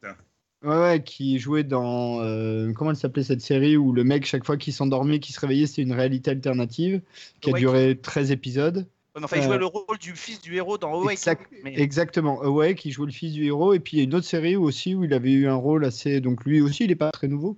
[0.64, 2.22] Ouais, ouais, qui jouait dans.
[2.22, 5.40] euh, comment elle s'appelait cette série où le mec, chaque fois qu'il s'endormait, qu'il se
[5.40, 7.02] réveillait, c'était une réalité alternative
[7.40, 8.88] qui a duré 13 épisodes.
[9.14, 11.12] Ouais, mais enfin, il Euh, jouait le rôle du fils du héros dans Awake.
[11.12, 13.74] Exact- mais- Exactement, Awake, qui joue le fils du héros.
[13.74, 15.84] Et puis il y a une autre série aussi où il avait eu un rôle
[15.84, 16.22] assez.
[16.22, 17.58] Donc lui aussi, il n'est pas très nouveau.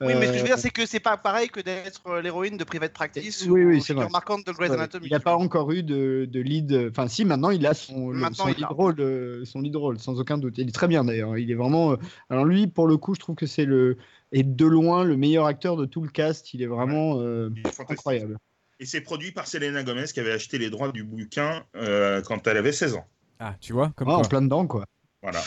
[0.00, 2.02] Oui, mais ce que je veux Euh, dire, c'est que c'est pas pareil que d'être
[2.06, 5.06] euh, l'héroïne de Private Practice Oui, ou oui, c'est marquante de Grey's Anatomy.
[5.06, 6.90] il n'a pas encore eu de, de lead.
[6.90, 9.98] Enfin, si, maintenant il a son, le- Maintenant, son il lead euh, son lead rôle,
[9.98, 10.56] sans aucun doute.
[10.58, 11.36] Il est très bien d'ailleurs.
[11.36, 11.92] Il est vraiment.
[11.92, 11.96] euh,
[12.30, 13.96] Alors lui, pour le coup, je trouve que c'est le
[14.30, 16.54] et de loin le meilleur acteur de tout le cast.
[16.54, 17.90] Il est vraiment euh, Il est fantastique.
[17.90, 18.38] incroyable.
[18.82, 22.48] Et c'est produit par Selena Gomez qui avait acheté les droits du bouquin euh, quand
[22.48, 23.04] elle avait 16 ans.
[23.38, 24.28] Ah, tu vois, comme en quoi.
[24.28, 24.84] plein dedans, quoi.
[25.22, 25.40] Voilà.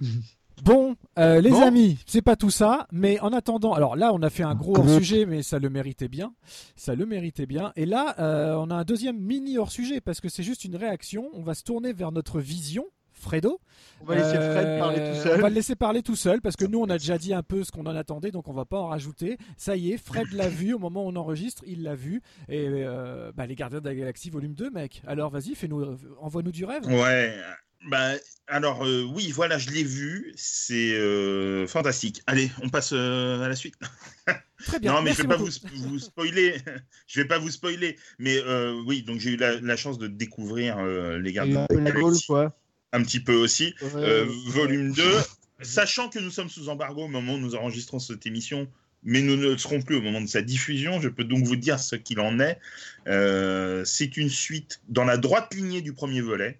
[0.64, 1.62] Bon, euh, les Bon.
[1.62, 4.76] amis, c'est pas tout ça, mais en attendant, alors là, on a fait un gros
[4.76, 6.34] hors-sujet, mais ça le méritait bien.
[6.74, 7.72] Ça le méritait bien.
[7.76, 11.30] Et là, euh, on a un deuxième mini hors-sujet, parce que c'est juste une réaction.
[11.34, 12.84] On va se tourner vers notre vision.
[13.18, 13.60] Fredo.
[14.00, 15.38] On va laisser Fred Euh, parler tout seul.
[15.38, 17.42] On va le laisser parler tout seul parce que nous on a déjà dit un
[17.42, 19.38] peu ce qu'on en attendait donc on va pas en rajouter.
[19.56, 22.66] Ça y est, Fred l'a vu au moment où on enregistre, il l'a vu et
[22.68, 25.02] euh, bah, les Gardiens de la Galaxie volume 2 mec.
[25.06, 26.86] Alors vas-y, fais-nous envoie-nous du rêve.
[26.86, 27.34] Ouais.
[27.86, 28.10] Bah,
[28.48, 30.32] alors, euh, oui, voilà, je l'ai vu.
[30.36, 32.22] C'est euh, fantastique.
[32.26, 33.76] Allez, on passe euh, à la suite.
[34.66, 34.92] Très bien.
[34.94, 36.56] non, mais je vais pas vous, vous spoiler.
[37.06, 37.96] je vais pas vous spoiler.
[38.18, 41.76] Mais euh, oui, donc j'ai eu la, la chance de découvrir euh, les gardiens de
[41.76, 42.52] la Galaxie quoi.
[42.92, 43.74] Un petit peu aussi.
[43.80, 43.88] Ouais.
[43.96, 45.02] Euh, volume 2,
[45.62, 48.68] sachant que nous sommes sous embargo au moment où nous enregistrons cette émission,
[49.02, 51.56] mais nous ne le serons plus au moment de sa diffusion, je peux donc vous
[51.56, 52.58] dire ce qu'il en est.
[53.06, 56.58] Euh, c'est une suite dans la droite lignée du premier volet.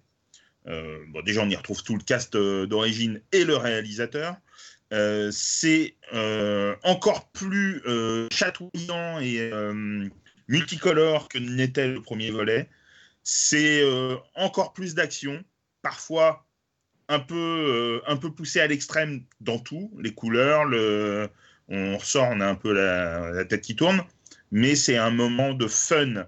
[0.67, 4.35] Euh, bon, déjà, on y retrouve tout le cast d'origine et le réalisateur.
[4.91, 5.95] Euh, c'est
[6.83, 7.81] encore plus
[8.31, 9.51] chatoyant et
[10.47, 12.69] multicolore que n'était le premier volet.
[13.23, 13.83] C'est
[14.35, 15.43] encore plus d'action,
[15.81, 16.45] parfois
[17.09, 21.27] un peu, euh, un peu poussé à l'extrême dans tout, les couleurs, le...
[21.67, 24.03] on ressort, on a un peu la, tête qui tourne,
[24.51, 26.27] mais c'est un moment de fun,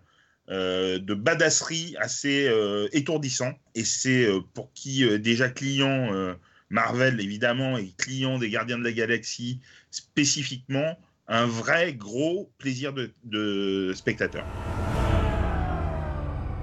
[0.50, 6.36] euh, de badasserie assez euh, étourdissant, et c'est pour qui déjà client
[6.72, 9.60] Marvel évidemment et client des Gardiens de la Galaxie
[9.92, 14.46] spécifiquement, un vrai gros plaisir de, de spectateur.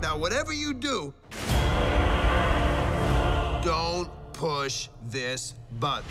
[0.03, 1.13] Now, whatever you do,
[3.69, 6.09] don't push this button.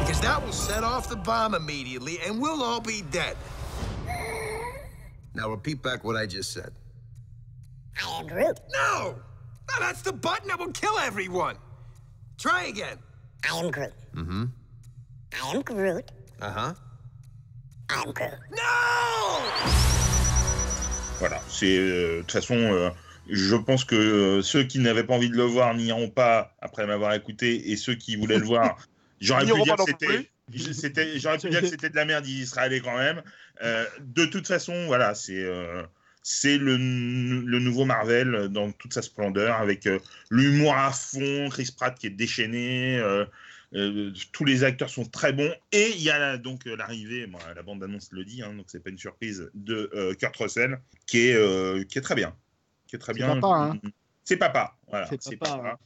[0.00, 3.36] Because that will set off the bomb immediately and we'll all be dead.
[5.34, 6.72] Now, repeat back what I just said.
[8.04, 8.58] I am Groot.
[8.72, 9.14] No!
[9.70, 11.54] No, that's the button that will kill everyone.
[12.38, 12.98] Try again.
[13.48, 13.92] I am Groot.
[14.16, 14.44] Mm hmm.
[15.40, 16.10] I am Groot.
[16.40, 16.74] Uh huh.
[17.88, 18.40] I'm Groot.
[18.50, 19.38] No!
[21.20, 22.90] Voilà, c'est euh, de toute façon, euh,
[23.28, 26.86] je pense que euh, ceux qui n'avaient pas envie de le voir n'iront pas après
[26.86, 28.76] m'avoir écouté, et ceux qui voulaient le voir,
[29.20, 32.26] j'aurais pu dire que c'était, je- c'était- j'aurais pu dire que c'était de la merde,
[32.26, 33.22] ils y seraient allés quand même.
[33.62, 35.82] Euh, de toute façon, voilà, c'est euh,
[36.24, 39.98] c'est le, le nouveau Marvel dans toute sa splendeur, avec euh,
[40.30, 43.00] l'humour à fond, Chris Pratt qui est déchaîné.
[44.32, 47.62] tous les acteurs sont très bons et il y a la- donc l'arrivée, bon, la
[47.62, 51.86] bande annonce le dit, hein, donc c'est pas une surprise de Kurt Russell qui est
[51.88, 52.34] qui est très bien,
[52.92, 53.40] qui est très C'est bien.
[53.40, 53.80] papa, hein.
[54.22, 55.06] C'est papa, voilà.
[55.06, 55.68] C'est C'est papa, papa.
[55.70, 55.76] hein.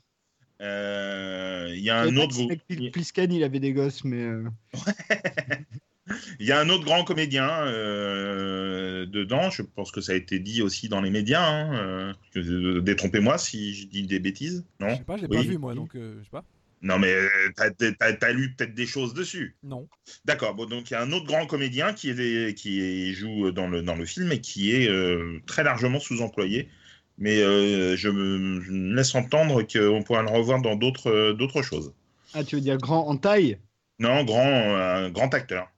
[0.61, 4.23] Euh, Il y a un autre, gros- il avait des gosses, mais.
[4.23, 4.49] euh,
[6.41, 9.51] il y a un autre grand comédien euh, dedans.
[9.51, 11.47] Je pense que ça a été dit aussi dans les médias.
[11.47, 14.65] hein, euh, Détrompez-moi si je dis des bêtises.
[14.81, 14.91] Non?
[14.91, 15.37] Je sais pas, je l'ai Oui.
[15.37, 16.45] pas vu moi, donc euh, je sais pas.
[16.83, 17.15] Non, mais
[17.57, 19.57] t'as- t'as lu peut-être des choses dessus?
[19.63, 19.89] Non.
[20.25, 20.55] D'accord.
[20.55, 23.83] Bon, donc il y a un autre grand comédien qui, est, qui joue dans le,
[23.83, 26.69] dans le film et qui est euh, très largement sous-employé.
[27.19, 31.33] Mais euh, je, me, je me laisse entendre qu'on pourra le revoir dans d'autres euh,
[31.33, 31.93] d'autres choses.
[32.35, 33.59] Ah, tu veux dire grand en taille?
[33.99, 35.69] Non, grand, euh, grand acteur.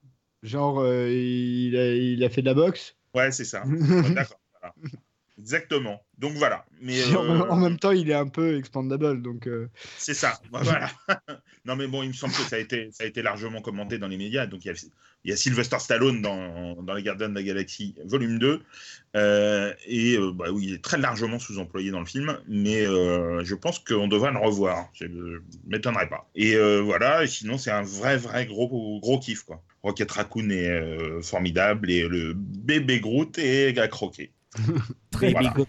[0.42, 2.96] Genre, euh, il, a, il a fait de la boxe?
[3.14, 3.62] Ouais, c'est ça.
[4.14, 4.40] D'accord.
[4.60, 4.74] voilà.
[5.38, 6.02] Exactement.
[6.18, 6.64] Donc voilà.
[6.80, 9.46] Mais en, euh, en même temps, il est un peu expandable, donc.
[9.46, 10.90] euh, C'est ça, voilà.
[11.64, 13.98] non mais bon, il me semble que ça a été, ça a été largement commenté
[13.98, 14.46] dans les médias.
[14.46, 14.74] Donc il y a,
[15.24, 18.62] il y a Sylvester Stallone dans, dans Les Gardiens de la Galaxie, volume 2.
[19.16, 23.54] Euh, et bah, oui, il est très largement sous-employé dans le film, mais euh, je
[23.54, 24.88] pense qu'on devrait le revoir.
[24.94, 26.28] Je ne m'étonnerais pas.
[26.34, 29.42] Et euh, voilà, et sinon c'est un vrai, vrai gros, gros kiff.
[29.44, 29.62] Quoi.
[29.82, 34.32] Rocket Raccoon est euh, formidable et le bébé Groot est à croquer.
[35.10, 35.54] Très Voilà.
[35.54, 35.66] bien.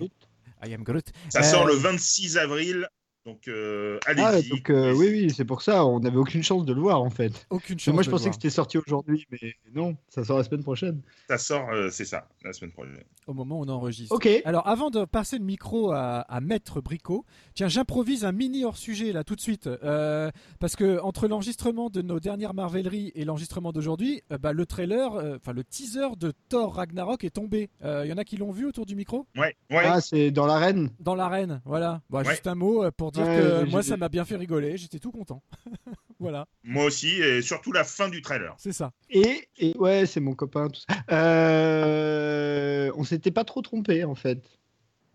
[0.65, 1.05] I am Groot.
[1.29, 2.87] Ça Euh, sort le 26 avril,
[3.25, 4.23] donc euh, allez-y.
[4.25, 7.01] Ah, donc euh, oui, oui, c'est pour ça, on n'avait aucune chance de le voir
[7.01, 7.45] en fait.
[7.49, 7.93] Aucune Mais chance.
[7.93, 10.63] moi, je de pensais le que c'était sorti aujourd'hui, mais non, ça sort la semaine
[10.63, 11.01] prochaine.
[11.27, 13.03] Ça sort, euh, c'est ça, la semaine prochaine.
[13.27, 14.15] au moment où on enregistre.
[14.15, 14.27] Ok.
[14.45, 18.77] Alors, avant de passer le micro à, à Maître Bricot, tiens, j'improvise un mini hors
[18.77, 23.25] sujet là tout de suite, euh, parce que entre l'enregistrement de nos dernières Marveleries et
[23.25, 27.69] l'enregistrement d'aujourd'hui, euh, bah, le trailer, euh, enfin le teaser de Thor Ragnarok est tombé.
[27.83, 29.25] Il y en a qui l'ont vu autour du micro?
[29.35, 29.83] Ouais, ouais.
[29.85, 30.89] Ah, c'est dans l'arène?
[30.99, 32.01] Dans l'arène, voilà.
[32.09, 32.31] Bah, Ouais.
[32.31, 34.77] Juste un mot euh, pour dire Ouais, que j'ai- moi ça m'a bien fait rigoler,
[34.77, 35.41] j'étais tout content.
[36.19, 38.55] voilà, Moi aussi, et surtout la fin du trailer.
[38.57, 38.91] c'est ça.
[39.09, 40.95] Et, et ouais, c'est mon copain, tout ça.
[41.11, 44.41] Euh, on s'était pas trop trompé en fait.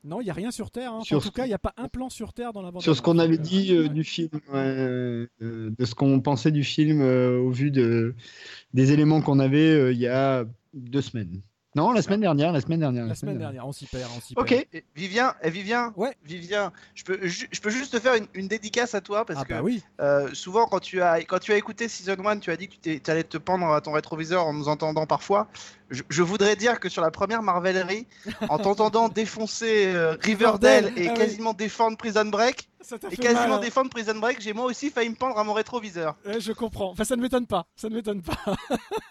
[0.07, 0.93] Non, il n'y a rien sur Terre.
[0.93, 1.01] hein.
[1.03, 2.83] Sur en tout cas, il n'y a pas un plan sur Terre dans la bande.
[2.83, 6.63] Sur ce qu'on avait dit euh, du film, ouais, euh, de ce qu'on pensait du
[6.63, 8.15] film euh, au vu de,
[8.75, 11.41] des éléments qu'on avait euh, il y a deux semaines.
[11.77, 13.05] Non, la semaine dernière, la semaine dernière.
[13.07, 14.49] La semaine dernière, on s'y perd, on s'y Ok.
[14.71, 14.85] perd.
[14.95, 16.17] Vivien, eh, Vivien, Ouais.
[16.25, 19.45] Vivien, je peux, je peux juste te faire une, une dédicace à toi parce Ah
[19.45, 19.83] que bah oui.
[20.01, 22.77] euh, souvent quand tu as quand tu as écouté Season 1, tu as dit que
[22.99, 25.49] tu allais te pendre à ton rétroviseur en nous entendant parfois.
[25.91, 28.07] Je, je voudrais dire que sur la première Marvelerie,
[28.49, 31.19] en t'entendant défoncer euh, Riverdale et Ah oui.
[31.19, 32.69] quasiment défendre Prison Break
[33.11, 33.59] et quasiment mal, hein.
[33.59, 36.15] défendre Prison Break, j'ai moi aussi failli me pendre à mon rétroviseur.
[36.25, 36.91] Ouais, je comprends.
[36.91, 37.67] Enfin, ça ne m'étonne pas.
[37.75, 38.39] Ça ne m'étonne pas.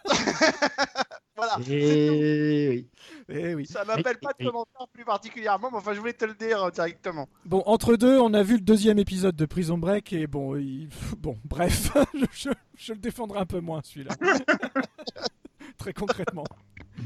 [1.36, 1.58] Voilà.
[1.70, 2.88] Et oui.
[3.30, 3.66] Eh oui.
[3.66, 6.70] Ça m'appelle pas de commentaire plus particulièrement, mais enfin je voulais te le dire euh,
[6.72, 7.28] directement.
[7.46, 10.90] Bon, entre deux, on a vu le deuxième épisode de Prison Break et bon, il-
[11.18, 14.16] bon, bref, je, je- je le défendrai un peu moins celui-là.
[15.78, 16.44] Très concrètement.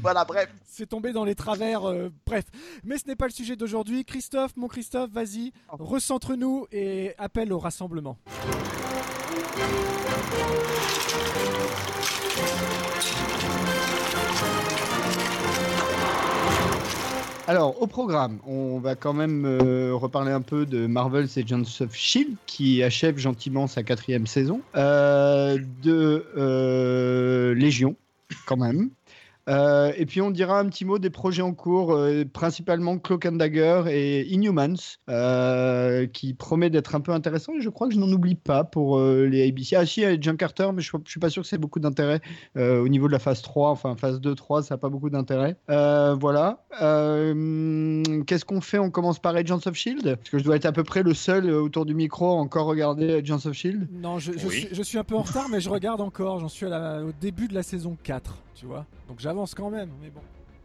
[0.02, 0.48] Voilà, bref.
[0.66, 2.44] C'est tombé dans les travers, euh, bref.
[2.84, 4.04] Mais ce n'est pas le sujet d'aujourd'hui.
[4.04, 8.18] Christophe, mon Christophe, vas-y, recentre-nous et appelle au rassemblement.
[17.48, 21.94] Alors, au programme, on va quand même euh, reparler un peu de Marvel's Agents of
[21.94, 27.96] Shield, qui achève gentiment sa quatrième saison, euh, de euh, Légion,
[28.44, 28.90] quand même.
[29.48, 33.26] Euh, et puis on dira un petit mot des projets en cours, euh, principalement Cloak
[33.26, 34.74] and Dagger et Inhumans,
[35.08, 37.54] euh, qui promet d'être un peu intéressant.
[37.54, 39.76] Et je crois que je n'en oublie pas pour euh, les ABC.
[39.76, 41.58] Ah si, il y a John Carter, mais je ne suis pas sûr que c'est
[41.58, 42.20] beaucoup d'intérêt
[42.56, 45.56] euh, au niveau de la phase 3, enfin phase 2-3, ça n'a pas beaucoup d'intérêt.
[45.70, 46.64] Euh, voilà.
[46.82, 48.78] Euh, Qu'est-ce qu'on fait?
[48.78, 51.14] On commence par Agents of Shield Parce que je dois être à peu près le
[51.14, 53.88] seul autour du micro à encore regarder Agents of Shield.
[53.92, 54.54] Non, je, je Oui.
[54.60, 56.38] suis, je suis un peu en retard, mais je regarde encore.
[56.40, 58.86] J'en suis à la- au début de la saison 4, tu vois.
[59.08, 60.20] Donc j'avance quand même, mais bon.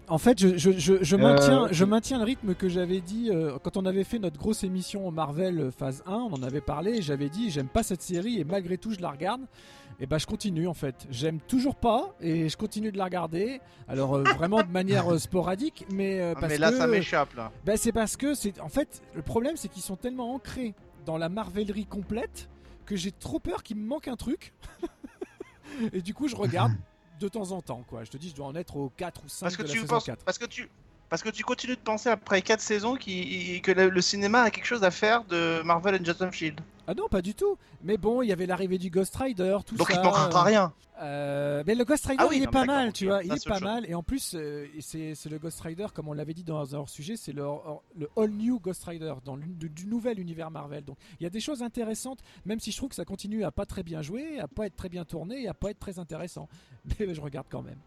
[0.09, 3.29] En fait, je, je, je, je maintiens, Euh, je maintiens le rythme que j'avais dit
[3.31, 6.11] euh, quand on avait fait notre grosse émission Marvel euh, phase 1.
[6.13, 9.11] On en avait parlé j'avais dit j'aime pas cette série et malgré tout je la
[9.11, 9.41] regarde.
[10.01, 11.07] Et bah je continue en fait.
[11.09, 13.61] J'aime toujours pas et je continue de la regarder.
[13.87, 17.51] Alors euh, vraiment de manière sporadique, mais Ah, parce mais là, que ça m'échappe là.
[17.63, 20.73] ben, c'est parce que c'est en fait le problème c'est qu'ils sont tellement ancrés
[21.05, 22.49] dans la marvelerie complète
[22.85, 24.53] que j'ai trop peur qu'il me manque un truc.
[25.93, 26.73] et du coup je regarde
[27.23, 28.03] de temps en temps, quoi.
[28.03, 29.73] Je te dis, je dois en être au 4 ou 5 Parce que de la
[29.73, 30.23] tu penses, 4.
[30.23, 30.69] parce que tu,
[31.09, 34.65] parce que tu continues de penser après 4 saisons qui, que le, cinéma a quelque
[34.65, 36.59] chose à faire de Marvel and of Shield.
[36.87, 37.57] Ah non, pas du tout.
[37.83, 39.93] Mais bon, il y avait l'arrivée du Ghost Rider, tout Donc ça.
[39.95, 40.73] il te manquera pas rien.
[41.01, 43.23] Euh, mais le Ghost Rider, Ah oui, il est non, pas mal, tu vois.
[43.23, 43.85] Il est pas mal.
[43.89, 46.79] Et en plus, euh, c'est c'est le Ghost Rider, comme on l'avait dit dans un
[46.79, 47.43] hors-sujet, c'est le,
[47.97, 50.83] le All New Ghost Rider, dans du, du nouvel univers Marvel.
[50.83, 53.51] Donc il y a des choses intéressantes, même si je trouve que ça continue à
[53.51, 55.99] pas très bien jouer, à pas être très bien tourné et à pas être très
[55.99, 56.47] intéressant.
[56.99, 57.79] Mais je regarde quand même.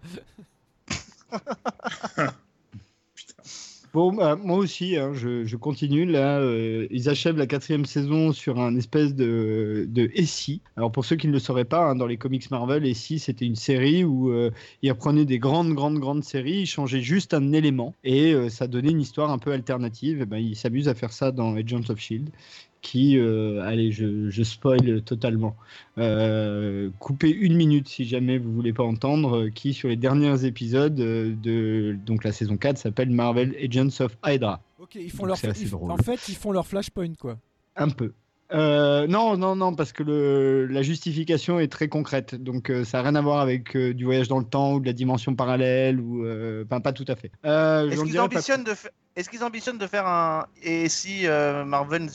[3.97, 6.05] Bah, moi aussi, hein, je, continue.
[6.05, 10.61] Là, euh, ils achèvent la quatrième saison sur un espèce de, de SI.
[10.77, 13.47] Alors, pour ceux qui ne le sauraient pas, hein, dans les comics Marvel, SI, c'était
[13.47, 14.51] une série où euh,
[14.83, 18.67] ils reprenaient des grandes, grandes, grandes séries, ils changeaient juste un élément et euh, ça
[18.67, 20.21] donnait une histoire un peu alternative.
[20.21, 22.29] Et ben, ils s'amusent à faire ça dans Agents of Shield.
[22.87, 25.57] Qui, euh, allez, je, je spoil totalement.
[25.99, 29.38] Euh, coupez une minute si jamais vous voulez pas entendre.
[29.46, 34.16] euh, Qui, sur les derniers épisodes de donc la saison 4, s'appelle Marvel Agents of
[34.25, 34.61] Hydra.
[34.79, 35.37] Ok, ils font Donc, leur.
[35.37, 35.90] c'est assez ils- drôle.
[35.90, 37.38] en fait, ils font leur flashpoint, quoi.
[37.77, 38.12] Un peu.
[38.53, 42.37] Euh, non, non, non, parce que le, la justification est très concrète.
[42.37, 44.81] Donc, euh, ça n'a rien à voir avec euh, du voyage dans le temps ou
[44.81, 45.99] de la dimension parallèle.
[46.01, 47.33] ou euh, Enfin, pas tout à fait.
[47.44, 50.88] Euh, Est-ce qu'ils dirai pas ambitionnent de faire est-ce qu'ils ambitionnent de faire un et
[50.88, 52.09] si euh, Marvel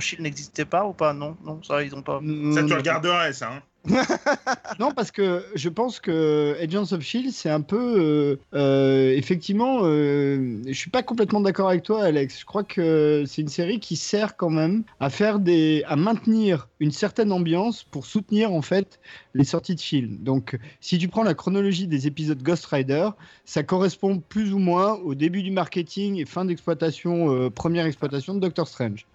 [0.00, 1.12] Shield n'existait pas ou pas?
[1.12, 2.20] Non, non, ça ils ont pas.
[2.52, 3.52] Ça, tu regarderais, ça.
[3.52, 3.62] hein.
[4.78, 7.76] Non, parce que je pense que Agents of Shield, c'est un peu.
[7.98, 12.40] euh, euh, effectivement, euh, je suis pas complètement d'accord avec toi, Alex.
[12.40, 15.82] Je crois que c'est une série qui sert quand même à faire des.
[15.86, 19.00] à maintenir une certaine ambiance pour soutenir en fait
[19.34, 20.18] les sorties de films.
[20.20, 23.08] Donc, si tu prends la chronologie des épisodes Ghost Rider,
[23.44, 28.34] ça correspond plus ou moins au début du marketing et fin d'exploitation, euh, première exploitation
[28.34, 29.06] de Doctor Strange.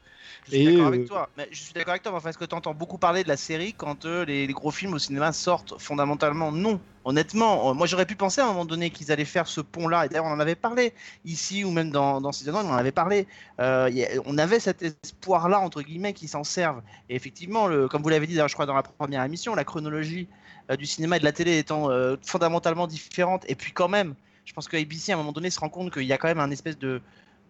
[0.46, 1.30] Je suis d'accord euh, avec toi.
[1.38, 2.12] Mais je suis d'accord avec toi.
[2.12, 4.54] Mais enfin, est-ce que tu entends beaucoup parler de la série quand euh, les, les
[4.54, 6.80] gros films au cinéma sortent Fondamentalement, non.
[7.06, 10.06] Honnêtement, euh, moi j'aurais pu penser à un moment donné qu'ils allaient faire ce pont-là.
[10.06, 10.94] Et d'ailleurs, on en avait parlé
[11.26, 13.28] ici ou même dans, dans Season 1, on en avait parlé.
[13.60, 16.82] Euh, a- on avait cet espoir-là, entre guillemets, qui s'en servent.
[17.10, 20.30] Et effectivement, le, comme vous l'avez dit, je crois, dans la première émission, la chronologie
[20.72, 23.44] euh, du cinéma et de la télé étant euh, fondamentalement différente.
[23.50, 25.92] Et puis, quand même, je pense que ABC, à un moment donné, se rend compte
[25.94, 27.02] qu'il y a quand même un espèce de.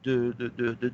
[0.03, 0.93] de, de, de-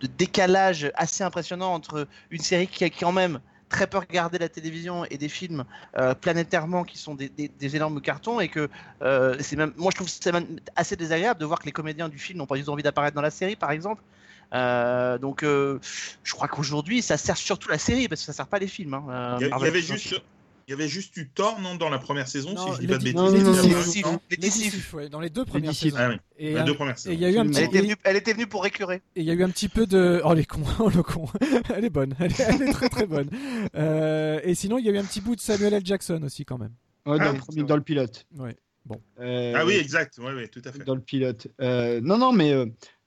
[0.00, 4.48] de- décalage assez impressionnant entre une série qui a quand même très peu regardé la
[4.48, 5.64] télévision et des films
[5.98, 8.68] euh, planétairement qui sont des, des- des énormes cartons et que
[9.02, 12.08] euh, c'est même moi je trouve c'est même assez désagréable de voir que les comédiens
[12.08, 14.02] du film n'ont pas du tout envie d'apparaître dans la série par exemple
[14.54, 18.60] Euh, donc je crois qu'aujourd'hui ça sert surtout la série parce que ça sert pas
[18.60, 20.14] les films hein, Il y, avait juste.
[20.68, 22.86] Il y avait juste eu Thor, non, dans la première saison, Non, si je dis
[22.88, 23.14] pas de bêtises.
[23.14, 24.18] non, non, il y non.
[24.50, 25.96] Sif, ouais, dans les deux premières saisons.
[25.96, 27.14] Ah oui, Et, les un- deux premières et saisons.
[27.14, 27.60] il y a eu un Elle petit.
[27.60, 28.96] Elle était, venue, elle était venue pour récurer.
[29.14, 30.20] Et il y a eu un petit peu de.
[30.24, 31.26] Oh, les cons, oh le con.
[31.72, 33.28] elle est bonne, elle est, elle est très très bonne.
[33.76, 35.82] Euh, et sinon, il y a eu un petit bout de Samuel L.
[35.86, 36.72] Jackson aussi, quand même.
[37.06, 38.26] Ouais, dans, Ah oui, dans le pilote.
[38.36, 38.56] Ouais.
[39.20, 40.14] Euh, Ah oui, exact.
[40.18, 40.84] Oui, oui, tout à fait.
[40.84, 41.46] dans le pilote.
[41.60, 42.52] Euh, non, non, mais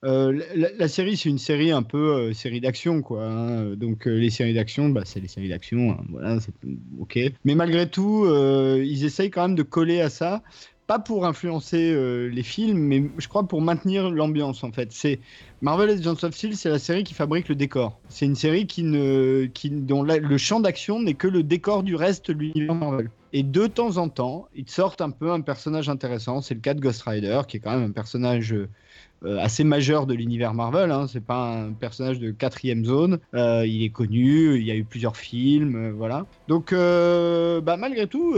[0.06, 3.26] euh, la, série, c'est une série un peu euh, série d'action, quoi.
[3.26, 3.76] hein.
[3.76, 5.92] Donc, euh, les séries d'action, bah, c'est les séries d'action.
[5.92, 6.06] hein.
[6.10, 6.54] Voilà, c'est
[7.00, 7.20] ok.
[7.44, 10.42] Mais malgré tout, ils essayent quand même de coller à ça.
[10.88, 11.94] Pas pour influencer
[12.30, 14.92] les films, mais je crois pour maintenir l'ambiance, en fait.
[14.92, 15.20] C'est
[15.62, 18.00] Marvel Agents of Shield, c'est la série qui fabrique le décor.
[18.10, 21.84] C'est une série qui ne, qui, dont la- le champ d'action n'est que le décor
[21.84, 23.10] du reste de l'univers Marvel.
[23.34, 26.42] Et de temps en temps, ils te sortent un peu un personnage intéressant.
[26.42, 30.08] C'est le cas de Ghost Rider, qui est quand même un personnage euh, assez majeur
[30.08, 30.92] de l'univers Marvel.
[30.92, 31.08] Hein.
[31.08, 33.20] C'est pas un personnage de quatrième zone.
[33.36, 36.26] Euh, il est connu, il y a eu plusieurs films, euh, voilà.
[36.48, 38.34] Donc, bah, malgré tout,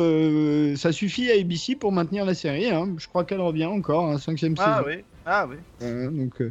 [0.76, 2.66] ça suffit à ABC pour maintenir la série.
[2.68, 2.94] hein.
[2.98, 4.90] Je crois qu'elle revient encore, hein, cinquième Ah saison.
[4.90, 5.56] oui, ah oui.
[6.18, 6.42] Donc,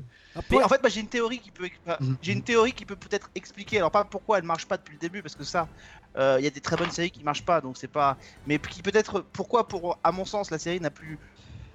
[0.50, 1.68] Mais en fait, j'ai une théorie qui peut,
[2.00, 2.16] Mhm.
[2.22, 3.78] j'ai une théorie qui peut peut-être expliquer.
[3.78, 5.68] Alors pas pourquoi elle marche pas depuis le début, parce que ça,
[6.16, 8.16] euh, il y a des très bonnes séries qui marchent pas, donc c'est pas.
[8.46, 11.18] Mais qui peut-être pourquoi, pour à mon sens, la série n'a plus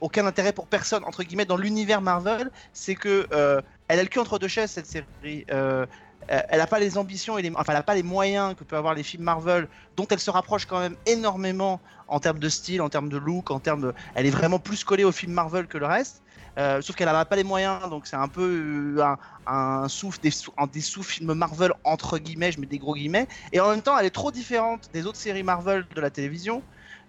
[0.02, 4.10] aucun intérêt pour personne entre guillemets dans l'univers Marvel, c'est que euh, elle a le
[4.10, 5.46] cul entre deux chaises cette série.
[5.52, 5.86] Euh,
[6.32, 8.64] euh, elle n'a pas les ambitions et les, enfin, elle n'a pas les moyens que
[8.64, 12.50] peuvent avoir les films Marvel, dont elle se rapproche quand même énormément en termes de
[12.50, 15.34] style, en termes de look, en termes de, elle est vraiment plus collée aux films
[15.34, 16.24] Marvel que le reste.
[16.58, 20.20] Euh, sauf qu'elle n'a pas les moyens, donc c'est un peu euh, un, un souffle
[20.22, 23.28] des, un des sous-films Marvel entre guillemets, je mets des gros guillemets.
[23.52, 26.64] Et en même temps, elle est trop différente des autres séries Marvel de la télévision,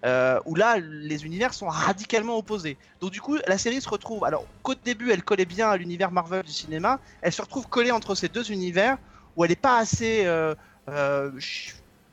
[0.05, 2.77] euh, où là, les univers sont radicalement opposés.
[2.99, 4.25] Donc du coup, la série se retrouve.
[4.25, 7.91] Alors qu'au début, elle collait bien à l'univers Marvel du cinéma, elle se retrouve collée
[7.91, 8.97] entre ces deux univers,
[9.35, 10.55] où elle n'est pas assez euh,
[10.89, 11.31] euh,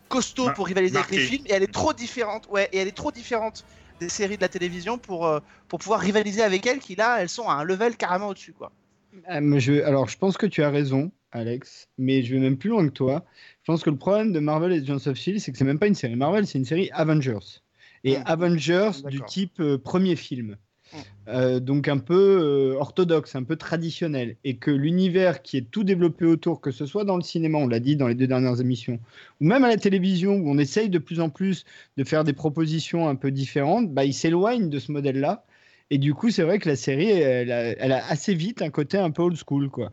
[0.08, 2.46] costaud pour rivaliser avec les films, et elle est trop différente.
[2.48, 3.64] Ouais, et elle est trop différente
[4.04, 7.28] des séries de la télévision pour euh, pour pouvoir rivaliser avec elles, qui là, elles
[7.28, 8.70] sont à un level carrément au-dessus, quoi.
[9.26, 12.70] Ah, je, alors, je pense que tu as raison, Alex, mais je vais même plus
[12.70, 13.24] loin que toi.
[13.62, 15.78] Je pense que le problème de Marvel et Agents of Shield, c'est que c'est même
[15.78, 17.60] pas une série Marvel, c'est une série Avengers.
[18.02, 18.22] et Mm.
[18.26, 20.56] Avengers du type euh, premier film.
[20.92, 20.98] Mm.
[21.28, 25.84] Euh, donc un peu euh, orthodoxe, un peu traditionnel, et que l'univers qui est tout
[25.84, 28.60] développé autour, que ce soit dans le cinéma, on l'a dit dans les deux dernières
[28.60, 29.00] émissions,
[29.40, 31.64] ou même à la télévision, où on essaye de plus en plus
[31.96, 35.44] de faire des propositions un peu différentes, bah, il s'éloigne de ce modèle-là.
[35.90, 39.10] Et du coup, c'est vrai que la série, elle a, assez vite un côté un
[39.10, 39.92] peu old school, quoi.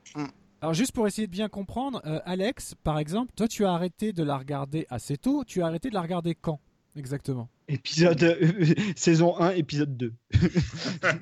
[0.62, 4.14] Alors juste pour essayer de bien comprendre, euh, Alex, par exemple, toi tu as arrêté
[4.14, 5.44] de la regarder assez tôt.
[5.44, 6.60] Tu as arrêté de la regarder quand
[6.96, 7.50] exactement?
[7.72, 8.52] Épisode euh,
[8.96, 10.14] saison 1, épisode 2.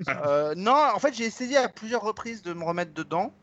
[0.09, 3.33] Euh, non, en fait, j'ai essayé à plusieurs reprises de me remettre dedans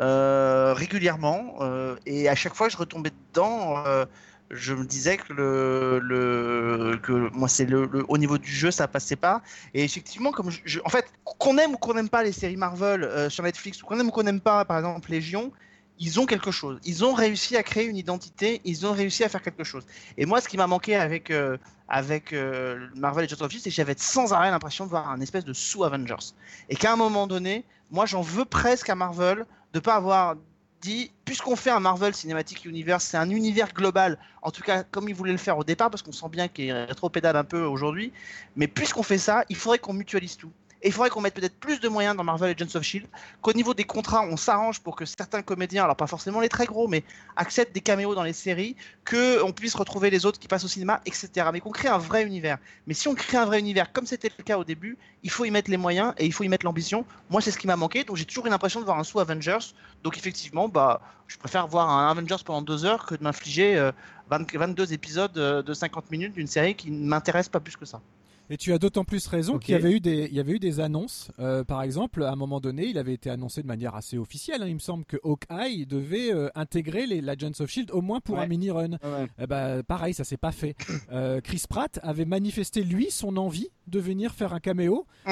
[0.00, 3.84] euh, régulièrement, euh, et à chaque fois, je retombais dedans.
[3.86, 4.04] euh,
[4.50, 8.86] je me disais que le, le que moi c'est le, au niveau du jeu ça
[8.86, 9.42] passait pas
[9.72, 10.50] et effectivement comme
[10.84, 13.86] en fait qu'on aime ou qu'on n'aime pas les séries Marvel euh, sur Netflix ou
[13.86, 15.50] qu'on aime ou qu'on n'aime pas par exemple Légion
[15.98, 16.78] ils ont quelque chose.
[16.84, 19.84] Ils ont réussi à créer une identité ils ont réussi à faire quelque chose.
[20.16, 21.56] Et moi ce qui m'a manqué avec euh,
[21.88, 25.20] avec euh, Marvel Agents of Shield c'est que j'avais sans arrêt l'impression de voir un
[25.20, 26.32] espèce de sous Avengers
[26.68, 30.36] et qu'à un moment donné moi j'en veux presque à Marvel de pas avoir
[30.80, 35.08] dit puisqu'on fait un Marvel Cinematic Universe c'est un univers global en tout cas comme
[35.08, 38.12] ils voulaient le faire au départ parce qu'on sent bien qu'il rétro-pédale un peu aujourd'hui
[38.56, 40.52] mais puisqu'on fait ça il faudrait qu'on mutualise tout
[40.84, 43.06] et il faudrait qu'on mette peut-être plus de moyens dans Marvel Agents of Shield,
[43.40, 46.66] qu'au niveau des contrats, on s'arrange pour que certains comédiens, alors pas forcément les très
[46.66, 47.04] gros, mais
[47.36, 50.68] acceptent des caméos dans les séries, que on puisse retrouver les autres qui passent au
[50.68, 51.48] cinéma, etc.
[51.54, 52.58] Mais qu'on crée un vrai univers.
[52.86, 55.46] Mais si on crée un vrai univers, comme c'était le cas au début, il faut
[55.46, 57.06] y mettre les moyens et il faut y mettre l'ambition.
[57.30, 59.20] Moi, c'est ce qui m'a manqué, donc j'ai toujours eu l'impression de voir un sous
[59.20, 59.72] Avengers.
[60.02, 63.90] Donc effectivement, bah, je préfère voir un Avengers pendant deux heures que de m'infliger euh,
[64.28, 67.86] 20 22 épisodes euh, de 50 minutes d'une série qui ne m'intéresse pas plus que
[67.86, 68.02] ça.
[68.50, 70.58] Et tu as d'autant plus raison qu'il y avait eu des, il y avait eu
[70.58, 71.30] des annonces.
[71.38, 74.62] Euh, par exemple, à un moment donné, il avait été annoncé de manière assez officielle.
[74.62, 74.66] hein.
[74.68, 78.36] il me semble que Hawkeye devait euh, intégrer les Agents of Shield au moins pour
[78.36, 78.42] Ouais.
[78.44, 78.92] un mini run.
[79.02, 79.28] Ouais.
[79.38, 80.74] Eh ben, pareil, ça s'est pas fait.
[81.12, 85.06] Euh, Chris Pratt avait manifesté lui son envie de venir faire un caméo.
[85.26, 85.30] Mm.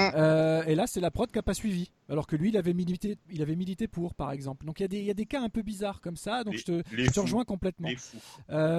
[0.69, 1.91] Et là, c'est la prod qui a pas suivi.
[2.09, 4.65] Alors que lui, il avait milité, il avait milité pour, par exemple.
[4.67, 6.45] Donc il y a des, il y a des cas un peu bizarres comme ça.
[6.45, 6.83] Donc Les- je te,
[7.15, 7.89] je rejoins complètement.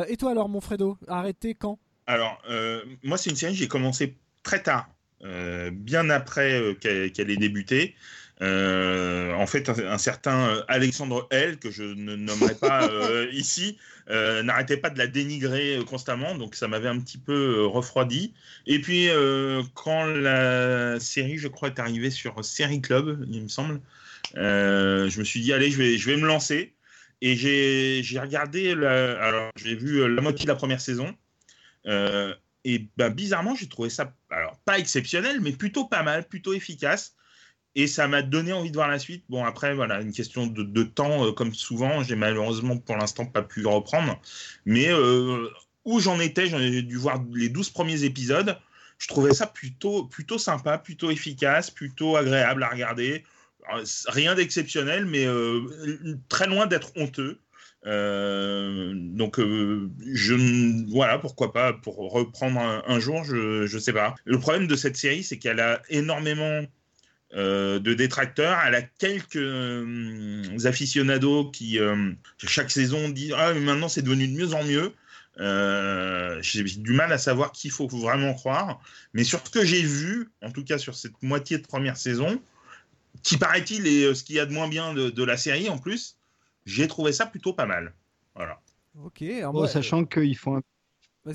[0.08, 1.78] Et toi alors, mon Fredo, arrêtez quand?
[2.08, 4.90] Alors, euh, moi, c'est une série que j'ai commencé très tard,
[5.24, 7.96] euh, bien après euh, qu'elle ait débuté.
[8.42, 12.90] En fait, un, un certain Alexandre L, que je ne nommerai pas
[13.32, 13.78] ici,
[14.10, 18.34] n'arrêtait pas de la dénigrer constamment, donc ça m'avait un petit peu refroidi.
[18.68, 19.08] Et puis,
[19.76, 23.80] quand la série, je crois, est arrivée sur Série Club, il me semble,
[24.36, 26.74] je me suis dit, allez, je vais, je vais me lancer.
[27.22, 31.16] Et j'ai regardé, la- alors j'ai vu la moitié de la première saison.
[31.88, 36.54] Euh, et ben, bizarrement, j'ai trouvé ça, alors pas exceptionnel, mais plutôt pas mal, plutôt
[36.54, 37.16] efficace.
[37.76, 39.26] Et ça m'a donné envie de voir la suite.
[39.30, 42.04] Bon, après, voilà, une question de, temps, euh, comme souvent.
[42.04, 44.22] J'ai malheureusement pour l'instant pas pu reprendre.
[44.66, 45.50] Mais euh,
[45.84, 48.58] où j'en étais, j'en ai dû voir les 12 premiers épisodes.
[49.00, 53.24] Je trouvais ça plutôt, plutôt sympa, plutôt efficace, plutôt agréable à regarder.
[54.08, 55.26] Rien d'exceptionnel, mais
[56.30, 57.40] très loin d'être honteux.
[57.86, 59.90] Euh, donc, euh,
[60.90, 64.16] voilà, pourquoi pas, pour reprendre un, jour, je, je sais pas.
[64.26, 66.62] Le problème de cette série, c'est qu'elle a énormément
[67.34, 68.58] euh, de détracteurs.
[68.66, 71.80] Elle a quelques aficionados qui,
[72.38, 74.94] chaque saison, disent Ah, mais maintenant c'est devenu de mieux en mieux.
[76.42, 78.80] J'ai du mal à savoir qui faut vraiment croire.
[79.14, 82.42] Mais sur ce que j'ai vu, en tout cas sur cette moitié de première saison,
[83.24, 86.18] qui paraît-il est ce qu'il y a de moins bien de la série en plus,
[86.66, 87.94] j'ai trouvé ça plutôt pas mal.
[88.36, 88.60] Voilà.
[89.04, 89.22] Ok.
[89.22, 90.62] alors Bon, moi, sachant qu'ils font un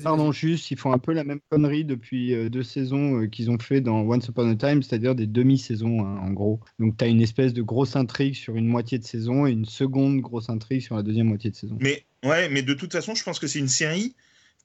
[0.03, 3.49] Pardon, juste, ils font un peu la même connerie depuis euh, deux saisons euh, qu'ils
[3.49, 6.59] ont fait dans Once Upon a Time, c'est-à-dire des demi-saisons, hein, en gros.
[6.77, 9.65] Donc, tu as une espèce de grosse intrigue sur une moitié de saison et une
[9.65, 11.75] seconde grosse intrigue sur la deuxième moitié de saison.
[11.79, 14.15] Mais ouais, mais de toute façon, je pense que c'est une série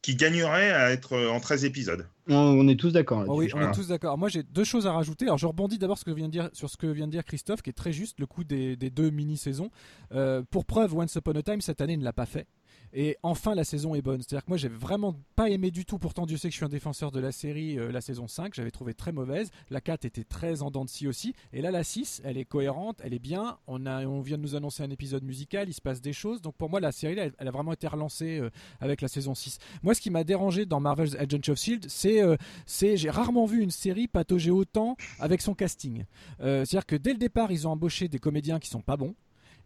[0.04, 2.06] qui gagnerait à être euh, en 13 épisodes.
[2.28, 3.54] On, est tous d'accord Oh oui, là-dessus.
[3.54, 3.72] on Voilà.
[3.72, 4.18] est tous d'accord.
[4.18, 5.24] Moi, j'ai deux choses à rajouter.
[5.24, 8.20] Alors, je rebondis d'abord sur ce que vient de dire Christophe, qui est très juste,
[8.20, 9.70] le coup des, des deux mini-saisons.
[10.12, 12.46] Euh, pour preuve, Once Upon a Time, cette année, ne l'a pas fait.
[12.94, 14.22] Et enfin, la saison est bonne.
[14.22, 15.98] C'est-à-dire que moi, j'ai vraiment pas aimé du tout.
[15.98, 18.54] Pourtant, Dieu sait que je suis un défenseur de la série, euh, la saison 5.
[18.54, 19.50] J'avais trouvé très mauvaise.
[19.70, 21.34] La 4 était très en dents de scie aussi.
[21.52, 23.58] Et là, la 6, elle est cohérente, elle est bien.
[23.66, 26.40] On, a, on vient de nous annoncer un épisode musical, il se passe des choses.
[26.40, 29.34] Donc, pour moi, la série, elle, elle a vraiment été relancée euh, avec la saison
[29.34, 29.58] 6.
[29.82, 32.36] Moi, ce qui m'a dérangé dans Marvel's Agents of Shield, c'est euh,
[32.66, 36.04] j'ai rarement vu une série patauger autant avec son casting.
[36.40, 39.14] Euh, C'est-à-dire que dès le départ, ils ont embauché des comédiens qui sont pas bons.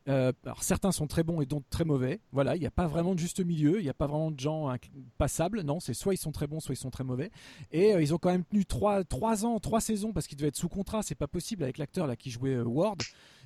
[0.09, 2.21] Euh, alors certains sont très bons et d'autres très mauvais.
[2.33, 4.41] Voilà, il n'y a pas vraiment de juste milieu, il n'y a pas vraiment de
[4.41, 4.75] gens
[5.19, 5.63] passables.
[5.63, 7.31] Non, c'est soit ils sont très bons, soit ils sont très mauvais.
[7.73, 10.49] Et euh, ils ont quand même tenu trois, trois ans, trois saisons parce qu'ils devaient
[10.49, 11.03] être sous contrat.
[11.03, 13.03] C'est pas possible avec l'acteur là qui jouait euh, Ward,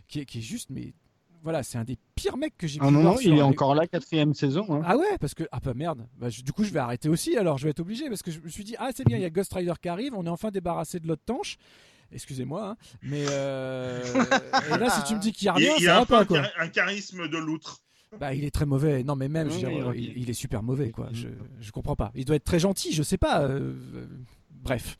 [0.09, 0.93] qui est, qui est juste mais
[1.45, 3.35] voilà, c'est un des pires mecs que j'ai Ah pu non, voir non, il est
[3.35, 4.65] les- encore là, quatrième saison.
[4.71, 4.83] hein.
[4.85, 6.07] Ah ouais, parce que ah bah merde.
[6.17, 7.37] Bah, je- du coup, je vais arrêter aussi.
[7.37, 9.23] Alors, je vais être obligé parce que je me suis dit ah c'est bien, il
[9.23, 11.57] y a Ghost Rider qui arrive, on est enfin débarrassé de l'autre tanche.
[12.13, 14.03] Excusez-moi, hein, mais euh,
[14.75, 16.21] et là si tu me dis qu'il y a rien, il ça a va pas
[16.21, 16.43] un, quoi.
[16.59, 17.79] un charisme de loutre.
[18.21, 19.03] Bah, il est très mauvais.
[19.05, 21.09] Non, mais même, je veux dire, il, il est super mauvais, quoi.
[21.13, 21.29] Je,
[21.61, 22.13] je comprends pas.
[22.15, 23.41] Il doit être très gentil, je sais pas.
[23.45, 23.73] euh,
[24.51, 24.97] bref.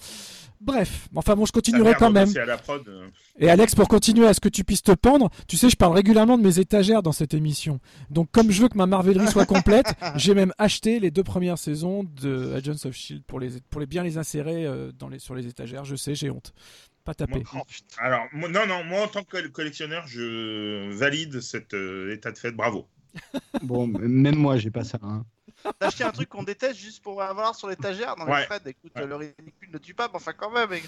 [0.63, 1.09] Bref.
[1.17, 2.31] Enfin bon, je continuerai quand même.
[2.37, 2.87] à la prod.
[2.89, 3.09] euh.
[3.39, 5.93] Et Alex, pour continuer à ce que tu puisses te pendre, tu sais, je parle
[5.93, 7.81] régulièrement de mes étagères dans cette émission.
[8.11, 11.59] Donc, comme je veux que ma Marvelerie soit complète, j'ai même acheté les deux premières
[11.59, 15.19] saisons de Agents of Shield pour les, pour les bien les insérer euh, dans les,
[15.19, 15.85] sur les étagères.
[15.85, 16.55] Je sais, j'ai honte.
[17.05, 17.43] Pas taper.
[17.53, 17.65] Moi-
[17.99, 22.39] Alors, moi- non, non, moi en tant que collectionneur, je valide cet euh, état de
[22.39, 22.53] fait.
[22.53, 22.87] Bravo.
[23.63, 24.99] Bon, même moi, j'ai pas ça.
[25.03, 25.25] hein.
[25.79, 28.45] T'as acheté un truc qu'on déteste juste pour avoir sur l'étagère Non mais Ouais.
[28.47, 29.07] Fred, écoute, Ouais.
[29.07, 30.71] le ridicule ne tue pas, mais enfin quand même.
[30.71, 30.85] mec.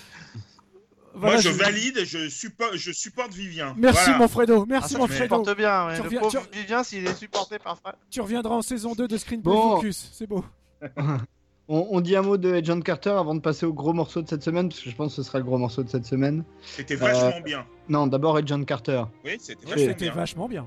[1.17, 3.75] Voilà, moi, je je- valide et je supporte, je supporte Vivien.
[3.77, 4.19] Merci, Voilà.
[4.19, 4.63] mon Fredo.
[4.63, 5.43] Ah, Merci, ça, mon tu Fredo.
[5.55, 7.95] bien, Tu le pauvre tu- Vivien s'il est supporté par Fred.
[8.11, 9.77] Tu reviendras en saison 2 de Screenplay Bon.
[9.77, 10.11] Focus.
[10.13, 10.45] C'est beau.
[11.69, 14.29] On, on dit un mot de Agent Carter avant de passer au gros morceau de
[14.29, 16.45] cette semaine, parce que je pense que ce sera le gros morceau de cette semaine.
[16.63, 17.65] C'était vachement Euh, bien.
[17.89, 19.05] Non, ouais, Agent Carter.
[19.25, 20.13] Oui, c'était vachement bien.
[20.15, 20.67] vachement bien.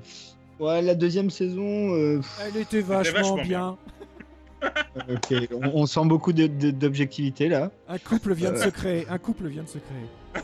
[0.60, 3.78] Ouais, la deuxième saison, euh, Elle était vachement, vachement bien.
[5.08, 7.70] ok, on, on sent beaucoup d'objectivité là.
[7.88, 8.64] Un couple vient de Euh.
[8.66, 9.06] se créer.
[9.08, 10.43] Un couple vient de se créer.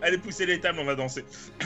[0.00, 1.24] Allez, pousser les tables, on va danser.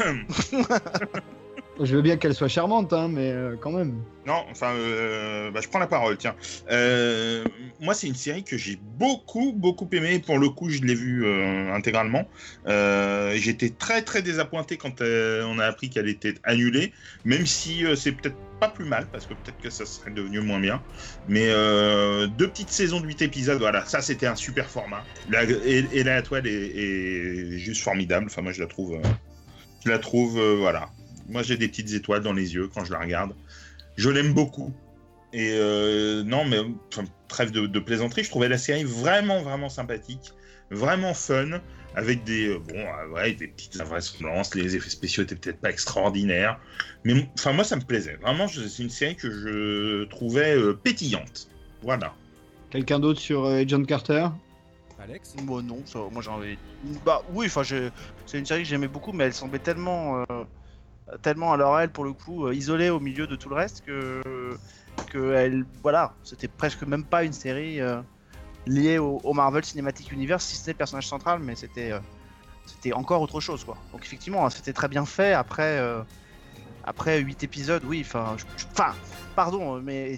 [1.83, 4.03] Je veux bien qu'elle soit charmante, hein, mais euh, quand même.
[4.27, 6.35] Non, enfin, euh, bah, je prends la parole, tiens.
[6.71, 7.43] Euh,
[7.81, 10.19] moi, c'est une série que j'ai beaucoup, beaucoup aimé.
[10.19, 11.27] Pour le coup, je l'ai vue
[11.73, 12.29] intégralement.
[12.67, 16.93] J'étais très, très désappointé quand on a appris qu'elle était annulée,
[17.25, 20.61] même si c'est peut-être pas plus mal, parce que peut-être que ça serait devenu moins
[20.61, 20.83] bien.
[21.29, 21.49] Mais
[22.37, 25.03] deux petites saisons de 8 épisodes, voilà, ça c'était un super format.
[25.65, 28.27] Et, la toile est, est juste formidable.
[28.27, 29.01] Enfin, moi, je la trouve,
[29.85, 30.91] je la trouve, voilà.
[31.31, 33.35] Moi, j'ai des petites étoiles dans les yeux quand je la regarde.
[33.97, 34.73] Je l'aime beaucoup.
[35.33, 36.59] Et euh, non, mais
[36.93, 40.33] enfin, trêve de, de plaisanterie, je trouvais la série vraiment, vraiment sympathique,
[40.71, 41.61] vraiment fun,
[41.95, 44.55] avec des, euh, bon, euh, ouais, des petites invraisemblances.
[44.57, 46.59] Les effets spéciaux étaient peut-être pas extraordinaires,
[47.05, 48.17] mais enfin, moi, ça me plaisait.
[48.17, 51.49] Vraiment, c'est une série que je trouvais euh, pétillante.
[51.83, 52.15] Voilà.
[52.71, 54.27] Quelqu'un d'autre sur euh, Agent Carter?
[55.03, 55.35] Alex?
[55.45, 56.59] Moi non, ça, moi j'en avais.
[57.07, 57.89] Bah oui, enfin je-
[58.27, 60.45] c'est une série que j'aimais beaucoup, mais elle semblait tellement, euh,
[61.23, 64.21] tellement alors elle pour le coup euh, isolée au milieu de tout le reste que
[65.07, 68.01] que elle, voilà, c'était presque même pas une série euh,
[68.67, 72.01] liée au, Marvel Cinematic Universe, si c'était le personnage central, mais c'était euh,
[72.67, 73.77] c'était encore autre chose quoi.
[73.93, 75.33] Donc effectivement, hein, c'était très bien fait.
[75.33, 75.81] Après
[76.85, 78.37] après 8 épisodes, oui, enfin,
[78.73, 78.95] enfin,
[79.37, 80.17] pardon, mais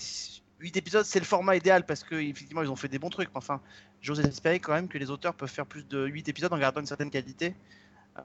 [0.60, 3.30] 8 épisodes c'est le format idéal parce que effectivement ils ont fait des bons trucs.
[3.34, 3.60] Enfin,
[4.00, 6.80] j'ose espérer quand même que les auteurs peuvent faire plus de 8 épisodes en gardant
[6.80, 7.54] une certaine qualité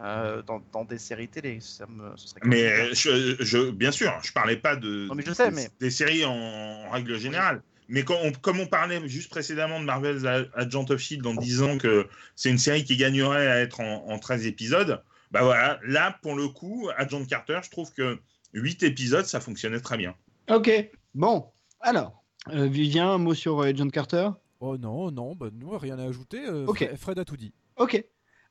[0.02, 1.60] euh, dans, dans des séries télé.
[1.62, 5.24] Ça me, ce serait Mais je, je- bien sûr, je parlais pas de Non, mais
[5.26, 7.62] je sais, des, mais- des séries en, en règle générale.
[7.90, 10.26] Mais quand on- comme on parlait juste précédemment de Marvel's
[10.56, 14.20] Agent of Shield en disant que c'est une série qui gagnerait à être en, en
[14.20, 18.20] 13 épisodes, bah voilà, là pour le coup, Agent Carter, je trouve que
[18.54, 20.16] 8 épisodes, ça fonctionnait très bien.
[20.50, 20.70] Ok,
[21.16, 21.46] bon.
[21.80, 24.30] Alors, euh, Vivien, un mot sur euh, Agent Carter?
[24.60, 26.40] Oh non, non, bah, nous, rien à ajouter.
[26.46, 26.66] euh,
[26.98, 27.54] Fred a tout dit.
[27.78, 28.04] Ok.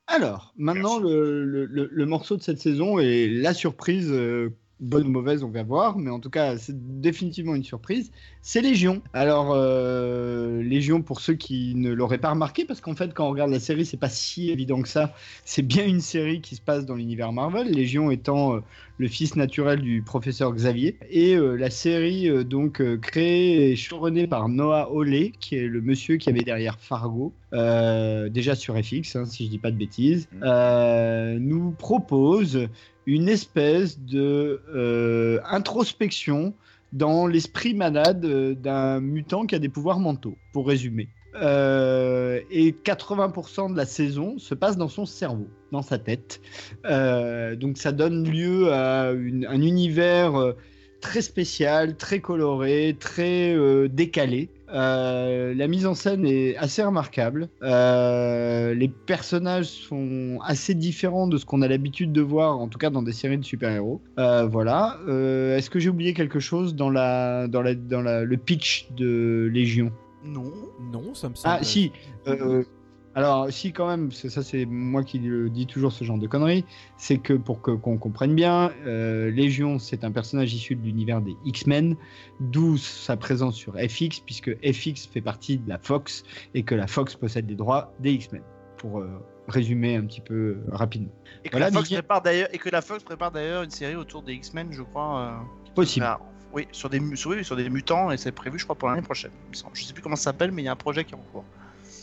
[0.08, 4.50] Alors, maintenant, le, le- morceau de cette saison et la surprise, euh,
[4.80, 8.10] bonne ou mauvaise, on va voir, mais en tout cas, c'est définitivement une surprise,
[8.42, 9.00] c'est Légion.
[9.14, 13.30] Alors, euh, Légion, pour ceux qui ne l'auraient pas remarqué, parce qu'en fait, quand on
[13.30, 15.14] regarde la série, c'est pas si évident que ça.
[15.44, 18.60] C'est bien une série qui se passe dans l'univers Marvel, Légion étant euh,
[18.98, 20.98] le fils naturel du professeur Xavier.
[21.10, 26.16] Et euh, la série, donc, créée et chevronnée par Noah Hawley, qui est le monsieur
[26.18, 31.38] qui avait derrière Fargo, déjà sur FX, hein, si je dis pas de bêtises, euh,
[31.40, 32.68] nous propose
[33.06, 36.54] une espèce de euh, introspection
[36.92, 41.08] dans l'esprit malade euh, d'un mutant qui a des pouvoirs mentaux, pour résumer.
[41.36, 46.40] Euh, et 80% de la saison se passe dans son cerveau, dans sa tête.
[46.84, 50.54] Donc ça donne lieu à un univers
[51.02, 53.54] très spécial, très coloré, très
[53.88, 54.48] décalé.
[54.72, 57.48] Euh, la mise en scène est assez remarquable.
[57.62, 62.78] Euh, les personnages sont assez différents de ce qu'on a l'habitude de voir, en tout
[62.78, 64.00] cas dans des séries de super-héros.
[64.18, 64.98] Euh, voilà.
[65.06, 69.50] Est-ce que j'ai oublié quelque chose dans, la, dans, la, dans la, le pitch de
[69.52, 69.92] Légion?
[70.24, 70.52] Non.
[70.92, 71.56] Non, ça me semble.
[71.60, 71.92] ah si.
[73.16, 76.64] Alors si quand même, ça c'est moi qui le dis toujours ce genre de conneries,
[76.96, 81.20] c'est que pour que- qu'on comprenne bien, euh, Légion c'est un personnage issu de l'univers
[81.20, 81.96] des X-Men,
[82.38, 86.22] d'où sa présence sur FX, puisque FX fait partie de la Fox
[86.54, 88.42] et que la Fox possède les droits des X-Men.
[88.76, 89.08] pour euh,
[89.48, 91.08] résumer un petit peu euh, rapidement.
[91.44, 93.96] Et que, Voilà, la Fox prépare d'ailleurs, et que la Fox prépare d'ailleurs une série
[93.96, 95.18] autour des X-Men, je crois.
[95.20, 96.04] euh, Possible.
[96.06, 96.20] ah,
[96.52, 99.00] oui, sur des, sur, oui, sur des mutants, et c'est prévu, je crois, pour l'année
[99.00, 99.30] prochaine.
[99.72, 101.24] Je sais plus comment ça s'appelle, mais il y a un projet qui est en
[101.32, 101.44] cours.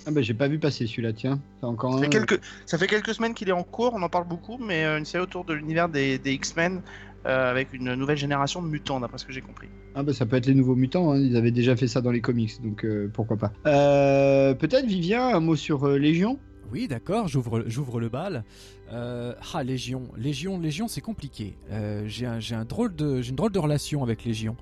[0.06, 1.40] Ah bah j'ai pas vu passer celui-là, tiens.
[1.60, 2.02] C'est encore Ça un.
[2.02, 4.84] fait, quelques, ça fait quelques semaines qu'il est en cours, on en parle beaucoup, mais
[4.84, 6.82] euh, une série autour de l'univers des, des X-Men
[7.26, 9.70] euh, avec une nouvelle génération de mutants, d'après ce que j'ai compris.
[9.96, 11.20] Ah bah ça peut être les nouveaux mutants, hein.
[11.20, 13.54] ils avaient déjà fait ça dans les comics, donc euh, pourquoi pas.
[13.66, 16.38] Euh, Peut-être Vivien, un mot sur euh, Légion?
[16.72, 18.44] Oui, d'accord, j'ouvre, j'ouvre le bal.
[18.92, 20.10] Euh, ah, Légion.
[20.18, 21.56] Légion, Légion, c'est compliqué.
[21.72, 24.58] Euh, j'ai, un, j'ai un drôle de, j'ai une drôle de relation avec Légion.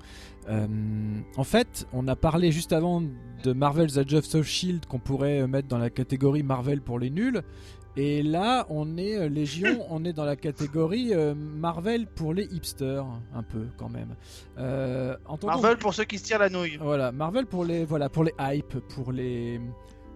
[0.48, 0.66] Euh,
[1.36, 3.02] en fait, on a parlé juste avant
[3.44, 7.42] de Marvel's Agents of Shield qu'on pourrait mettre dans la catégorie Marvel pour les nuls.
[7.96, 12.44] Et là, on est euh, Légion, on est dans la catégorie euh, Marvel pour les
[12.44, 14.14] hipsters, un peu quand même.
[14.58, 16.78] Euh, Marvel pour ceux qui se tirent la nouille.
[16.80, 19.60] Voilà, Marvel pour les, voilà, pour les hype, pour les,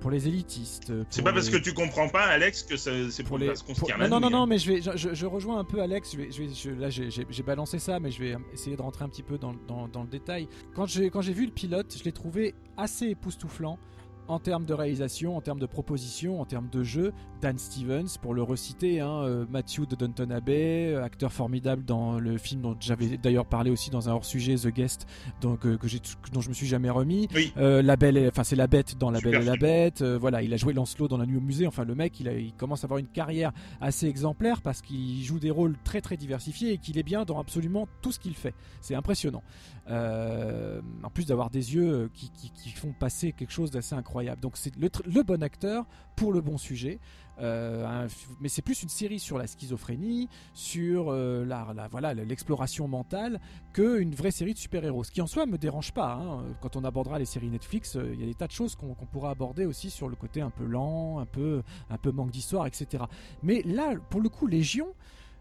[0.07, 0.93] pour les élitistes.
[1.11, 3.65] C'est pas parce les- que tu comprends pas, Alex, que c'est pour, pour les- se
[3.65, 4.93] pour- non, non, non, non, mais je, vais, je,
[5.27, 6.13] rejoins un peu Alex.
[6.13, 7.11] Je vais, je vais, je- là, j'ai-
[7.43, 10.09] balancé ça, mais je vais essayer de rentrer un petit peu dans, dans- dans le
[10.09, 10.47] détail.
[10.77, 13.81] Quand j'ai quand j'ai vu le pilote, je l'ai trouvé assez époustouflant
[14.29, 17.13] en termes de réalisation, en termes de proposition, en termes de jeu.
[17.41, 22.19] Dan Stevens, pour le reciter, hein, euh, Matthew de Downton Abbey, euh, acteur formidable dans
[22.19, 25.07] le film dont j'avais d'ailleurs parlé aussi dans un hors-sujet, The Guest,
[25.43, 26.01] donc, euh, que j'ai-
[26.33, 27.29] dont je me suis jamais remis.
[27.35, 27.53] Oui.
[27.59, 29.57] Euh, la belle, enfin c'est la bête dans La Super Belle et la.
[29.57, 30.03] Bête.
[30.03, 31.67] Euh, voilà, il a joué Lancelot dans La Nuit au musée.
[31.67, 35.23] Enfin, le mec, il, a- il commence à avoir une carrière assez exemplaire parce qu'il
[35.23, 38.35] joue des rôles très très diversifiés et qu'il est bien dans absolument tout ce qu'il
[38.35, 38.55] fait.
[38.81, 39.43] C'est impressionnant.
[39.89, 44.41] Euh, en plus d'avoir des yeux euh, qui, qui- font passer quelque chose d'assez incroyable.
[44.41, 46.99] Donc c'est le, bon acteur pour le bon sujet.
[47.39, 48.09] Euh,
[48.41, 53.41] mais c'est plus une série sur la schizophrénie, sur la, la- voilà l'exploration mentale,
[53.73, 55.05] qu'une vraie série de super-héros.
[55.05, 56.15] Ce qui en soi me dérange pas.
[56.15, 56.43] hein.
[56.61, 59.07] Quand on abordera les séries Netflix, il y a des tas de choses qu'on qu'on
[59.07, 62.67] pourra aborder aussi sur le côté un peu lent, un peu, un peu manque d'histoire,
[62.67, 63.05] etc.
[63.43, 64.89] Mais là, pour le coup, Légion,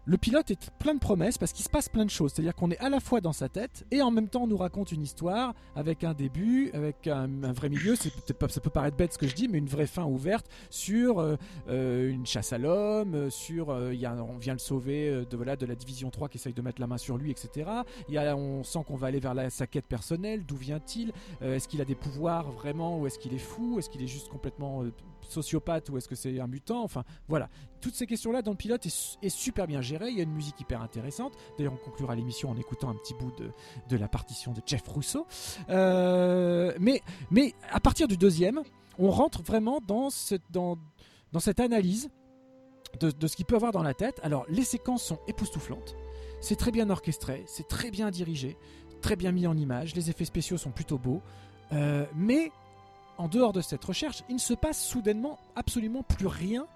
[0.06, 2.32] le pilote est plein de promesses parce qu'il se passe plein de choses.
[2.32, 4.56] C'est-à-dire qu'on est à la fois dans sa tête et en même temps on nous
[4.56, 7.96] raconte une histoire avec un début, avec un, vrai milieu.
[7.96, 8.08] Ça
[8.60, 11.36] peut paraître bête ce que je dis, mais une vraie fin ouverte sur euh,
[11.68, 15.74] euh, une chasse à l'homme, euh, sur on vient le sauver de voilà de la
[15.74, 17.68] division 3 qui essaye de mettre la main sur lui, etc.
[18.08, 20.44] Y a, on sent qu'on va aller vers sa quête personnelle.
[20.46, 23.78] D'où vient-il Est-ce qu'il a des pouvoirs vraiment ou est-ce qu'il est fou?
[23.78, 24.84] Est-ce qu'il est juste complètement
[25.22, 26.82] sociopathe ou est-ce que c'est un mutant?
[26.82, 27.48] Enfin voilà,
[27.80, 30.10] toutes ces questions-là dans le pilote est, su- est super bien géré.
[30.10, 31.32] Il y a une musique hyper intéressante.
[31.56, 33.50] D'ailleurs, on conclura l'émission en écoutant un petit bout de,
[33.88, 35.26] de la partition de Jeff Rousseau.
[35.68, 38.62] Euh, mais, mais à partir du deuxième,
[38.98, 40.78] on rentre vraiment dans cette, dans,
[41.32, 42.08] dans cette analyse
[43.00, 44.20] de, de ce qu'il peut avoir dans la tête.
[44.22, 45.94] Alors, les séquences sont époustouflantes.
[46.40, 48.56] C'est très bien orchestré, c'est très bien dirigé,
[49.00, 49.94] très bien mis en image.
[49.94, 51.22] Les effets spéciaux sont plutôt beaux.
[51.72, 52.52] Euh, mais
[53.18, 56.66] en dehors de cette recherche, il ne se passe soudainement absolument plus rien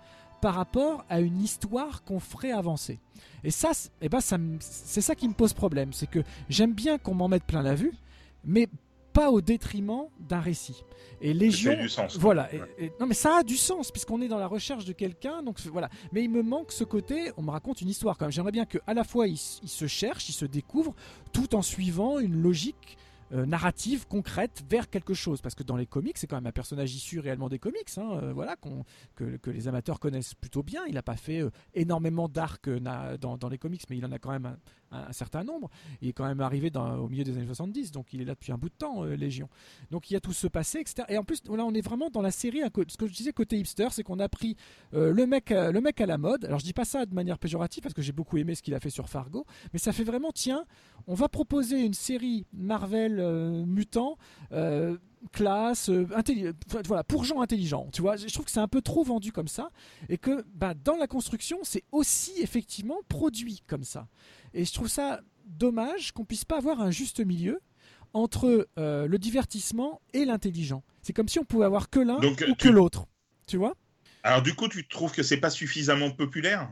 [0.40, 2.98] par rapport à une histoire qu'on ferait avancer.
[3.44, 5.92] Et ça, c'est- eh ben, ça qui me pose problème.
[5.92, 7.92] C'est que j'aime bien qu'on m'en mette plein la vue,
[8.44, 8.68] mais
[9.12, 10.84] pas au détriment d'un récit.
[11.20, 12.52] Et Légion, du sens, voilà.
[12.54, 12.74] et- Ouais.
[12.78, 15.42] et- non, mais ça a du sens puisqu'on est dans la recherche de quelqu'un.
[15.42, 15.88] Donc voilà.
[16.12, 17.32] Mais il me manque ce côté.
[17.36, 18.32] On me raconte une histoire quand même.
[18.32, 20.94] J'aimerais bien que à la fois il, il se cherche, il se découvre,
[21.32, 22.96] tout en suivant une logique
[23.32, 25.40] euh, narrative concrète vers quelque chose.
[25.40, 28.18] Parce que dans les comics c'est quand même un personnage issu réellement des comics hein,
[28.22, 30.82] euh, voilà que, les amateurs connaissent plutôt bien.
[30.88, 34.18] Il n'a pas fait euh, énormément d'arcs dans, dans les comics mais il en a
[34.18, 34.56] quand même un,
[34.90, 35.70] un- certain nombre.
[36.02, 38.34] Il est quand même arrivé dans- au milieu des années 70 donc il est là
[38.34, 39.48] depuis un bout de temps euh, Légion
[39.90, 42.10] donc il y a tout ce passé etc et en plus là on est vraiment
[42.10, 44.56] dans la série ce que je disais côté hipster c'est qu'on a pris
[44.94, 46.44] euh, le mec à- le mec à la mode.
[46.44, 48.74] Alors je dis pas ça de manière péjorative parce que j'ai beaucoup aimé ce qu'il
[48.74, 50.64] a fait sur Fargo mais ça fait vraiment tiens
[51.06, 54.16] on va proposer une série Marvel euh, mutant
[54.52, 54.96] euh,
[55.32, 56.06] classe euh,
[56.86, 59.48] voilà pour gens intelligents tu vois je trouve que c'est un peu trop vendu comme
[59.48, 59.70] ça
[60.08, 64.08] et que bah, dans la construction c'est aussi effectivement produit comme ça
[64.54, 67.60] et je trouve ça dommage qu'on puisse pas avoir un juste milieu
[68.14, 72.42] entre euh, le divertissement et l'intelligent c'est comme si on pouvait avoir que l'un Donc,
[72.48, 73.06] ou tu- que l'autre
[73.46, 73.74] tu vois
[74.22, 76.70] Alors du coup, tu trouves que c'est pas suffisamment populaire?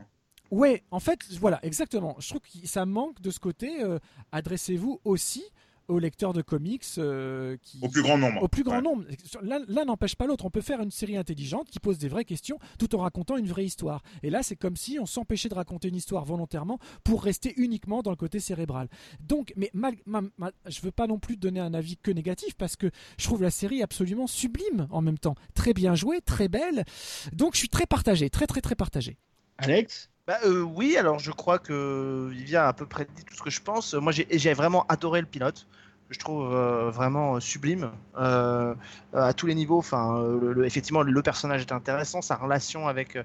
[0.51, 2.15] Ouais, en fait, voilà, exactement.
[2.19, 3.83] Je trouve que ça manque de ce côté.
[3.83, 3.99] euh,
[4.31, 5.43] Adressez-vous aussi
[5.89, 8.41] aux lecteurs de comics euh, qui, Au plus grand nombre.
[8.43, 8.81] au plus grand Ouais.
[8.81, 9.03] nombre.
[9.41, 10.45] L'un n'empêche pas l'autre.
[10.45, 13.47] On peut faire une série intelligente qui pose des vraies questions tout en racontant une
[13.47, 14.01] vraie histoire.
[14.23, 18.01] Et là, c'est comme si on s'empêchait de raconter une histoire volontairement pour rester uniquement
[18.01, 18.87] dans le côté cérébral.
[19.19, 22.55] Donc, mais mal, ma- ma- je veux pas non plus donner un avis que négatif
[22.55, 25.35] parce que je trouve la série absolument sublime en même temps.
[25.55, 26.85] Très bien jouée, très belle.
[27.33, 29.17] Donc, je suis très partagé, très très très partagé.
[29.57, 30.09] Alex?
[30.27, 33.41] Bah euh, oui, alors je crois que Vivien a à peu près dit tout ce
[33.41, 33.95] que je pense.
[33.95, 35.65] Moi j'ai j'ai vraiment adoré le pilote.
[36.09, 38.73] Je trouve euh, vraiment euh, sublime euh,
[39.13, 39.77] à tous les niveaux.
[39.77, 40.23] Enfin,
[40.63, 43.17] effectivement, le personnage est intéressant, sa relation avec,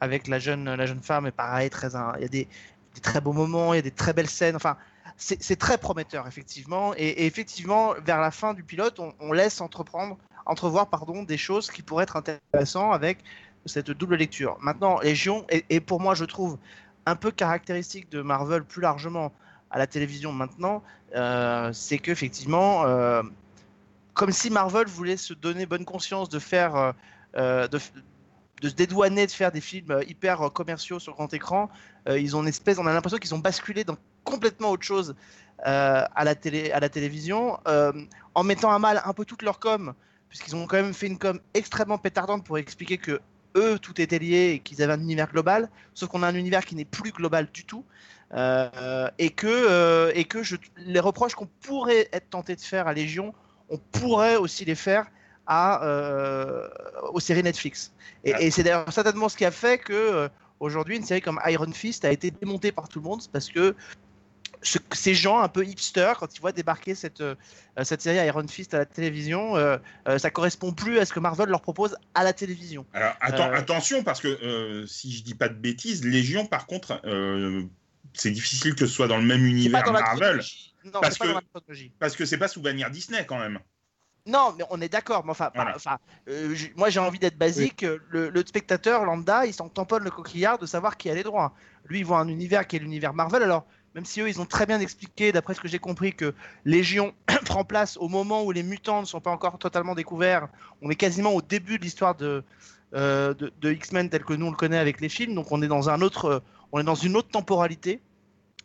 [0.00, 1.70] avec la, jeune, la jeune femme est pareil.
[1.70, 2.48] Très, il y a des,
[3.02, 4.56] très beaux moments, il y a des très belles scènes.
[4.56, 4.76] Enfin,
[5.16, 6.92] c'est très prometteur, effectivement.
[6.96, 11.80] Et, effectivement, vers la fin du pilote, on, laisse entreprendre, entrevoir pardon, des choses qui
[11.80, 13.18] pourraient être intéressantes avec
[13.64, 14.58] cette double lecture.
[14.60, 16.58] Maintenant, Légion, et, et pour moi, je trouve
[17.06, 19.32] un peu caractéristique de Marvel plus largement
[19.70, 20.82] à la télévision maintenant,
[21.14, 23.22] euh, c'est qu'effectivement, euh,
[24.14, 26.92] comme si Marvel voulait se donner bonne conscience de faire, euh,
[27.36, 27.78] euh, de,
[28.68, 31.68] se dédouaner de faire des films hyper commerciaux sur grand écran,
[32.08, 35.14] ils ont espèce, on a l'impression qu'ils ont basculé dans complètement autre chose
[35.58, 37.58] à la télé, à la télévision,
[38.34, 39.92] en mettant à mal un peu toute leur com,
[40.28, 43.20] puisqu'ils ont quand même fait une com extrêmement pétardante pour expliquer que
[43.56, 46.64] eux tout était lié et qu'ils avaient un univers global, sauf qu'on a un univers
[46.64, 47.84] qui n'est plus global du tout.
[48.34, 52.88] Euh, et que, euh, et que je, les reproches qu'on pourrait être tenté de faire
[52.88, 53.32] à Légion,
[53.68, 55.06] on pourrait aussi les faire
[55.46, 56.68] à, euh,
[57.12, 57.92] aux séries Netflix.
[58.24, 61.70] Et, et c'est d'ailleurs certainement ce qui a fait que aujourd'hui une série comme Iron
[61.70, 63.76] Fist a été démontée par tout le monde, parce que
[64.62, 67.36] ce- ces gens un peu hipsters, quand ils voient débarquer cette, euh,
[67.84, 69.76] cette série Iron Fist à la télévision, euh,
[70.08, 72.86] euh, ça correspond plus à ce que Marvel leur propose à la télévision.
[72.92, 77.00] Alors, atten- attention, parce que si je dis pas de bêtises, Légion, par contre,
[78.16, 80.40] c'est difficile que ce soit dans le même univers dans la Marvel.
[80.84, 81.40] Non, parce pas que dans
[81.98, 83.58] parce que c'est pas sous bannière Disney quand même.
[84.26, 85.24] Non, mais on est d'accord.
[85.24, 85.70] Mais enfin, Voilà.
[85.72, 85.98] par- enfin,
[86.28, 87.82] euh, moi j'ai envie d'être basique.
[88.08, 91.54] Le, le spectateur lambda, il s'en tamponne le coquillard de savoir qui a les droits.
[91.88, 93.42] Lui, il voit un univers qui est l'univers Marvel.
[93.42, 96.34] Alors, même si eux, ils ont très bien expliqué, d'après ce que j'ai compris, que
[96.64, 97.14] Légion
[97.46, 100.48] prend place au moment où les mutants ne sont pas encore totalement découverts.
[100.82, 102.42] On est quasiment au début de l'histoire de,
[102.94, 105.34] euh, de, de X-Men tel que nous on le connaît avec les films.
[105.36, 106.40] Donc, on est dans un autre, euh,
[106.72, 108.00] on est dans une autre temporalité.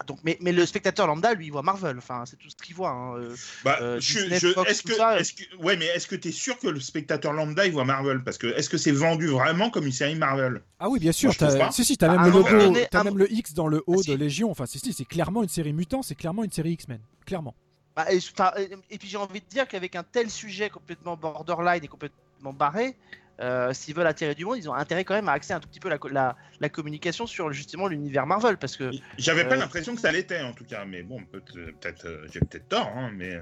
[0.08, 1.98] Donc, mais, mais le spectateur lambda, lui, il voit Marvel.
[1.98, 2.90] Enfin, c'est tout ce qu'il voit.
[2.90, 6.32] hein, euh, Bah, euh, est-ce que, ça, est-ce que, ouais, mais est-ce que tu es
[6.32, 8.24] sûr que le spectateur lambda il voit Marvel?
[8.24, 10.62] Parce que est-ce que c'est vendu vraiment comme une série Marvel?
[10.80, 11.32] Ah oui, bien sûr.
[11.40, 11.72] Moi, pas.
[11.72, 13.96] Si, si, t'as même un le logo, donné, un même le X dans le haut
[14.00, 14.10] Ah, si.
[14.12, 14.50] de Légion.
[14.52, 17.00] Enfin, si, si, c'est clairement une série mutant, c'est clairement une série X-Men.
[17.26, 17.56] Clairement.
[17.96, 21.18] Bah, et, enfin, et- et puis j'ai envie de dire qu'avec un tel sujet complètement
[21.18, 22.96] borderline et complètement barré,
[23.42, 25.68] euh, s'ils veulent attirer du monde, ils ont intérêt quand même à axer un tout
[25.68, 29.60] petit peu la, la, la communication sur justement l'univers Marvel parce que J'avais pas Euh,
[29.60, 32.92] l'impression que ça l'était en tout cas, mais bon, peut- peut-être, euh, j'ai peut-être tort,
[32.96, 33.36] hein, mais.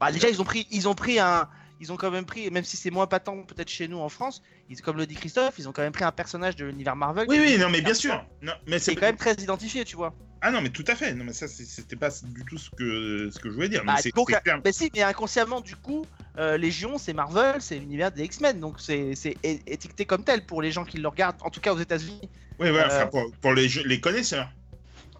[0.00, 1.48] bah, déjà ils ont pris, ils ont pris un,
[1.82, 4.40] ils ont quand même pris, même si c'est moins patent peut-être chez nous en France,
[4.70, 7.26] ils, comme le dit Christophe, ils ont quand même pris un personnage de l'univers Marvel.
[7.28, 8.24] Oui, oui, non, mais bien sûr.
[8.40, 10.14] Non, mais C'est quand même très identifié, tu vois.
[10.42, 11.12] Ah non, mais tout à fait.
[11.12, 13.84] Non, mais ça, c'était pas du tout ce que ce que je voulais dire.
[13.84, 14.60] Bah, mais donc, clair.
[14.62, 16.04] bah si, mais inconsciemment, du coup,
[16.38, 20.70] euh, Légion, c'est Marvel, c'est l'univers des X-Men, donc c'est étiqueté comme tel pour les
[20.70, 22.28] gens qui le regardent, en tout cas aux États-Unis.
[22.60, 24.48] Oui, ouais, euh, enfin, pour, pour les, les connaisseurs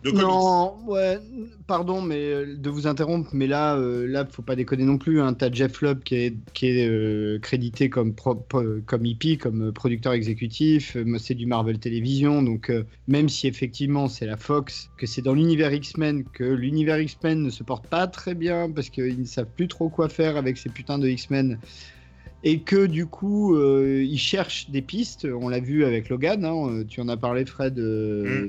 [0.05, 1.20] Non, ouais,
[1.68, 5.20] pardon, mais euh, de vous interrompre, mais là, euh, là, faut pas déconner non plus.
[5.20, 5.32] Hein.
[5.34, 10.12] T'as Jeff Lubb qui est, qui est euh, crédité comme comme EP, comme euh, producteur
[10.12, 10.96] exécutif.
[11.18, 12.72] C'est du Marvel Télévision, donc
[13.07, 17.50] même si effectivement c'est la Fox, que c'est dans l'univers X-Men, que l'univers X-Men ne
[17.50, 20.68] se porte pas très bien parce qu'ils ne savent plus trop quoi faire avec ces
[20.68, 21.59] putains de X-Men.
[22.45, 25.26] Et que du coup, euh, ils cherchent des pistes.
[25.26, 26.45] On l'a vu avec Logan.
[26.45, 28.49] hein, euh, Tu en as parlé, Fred, euh,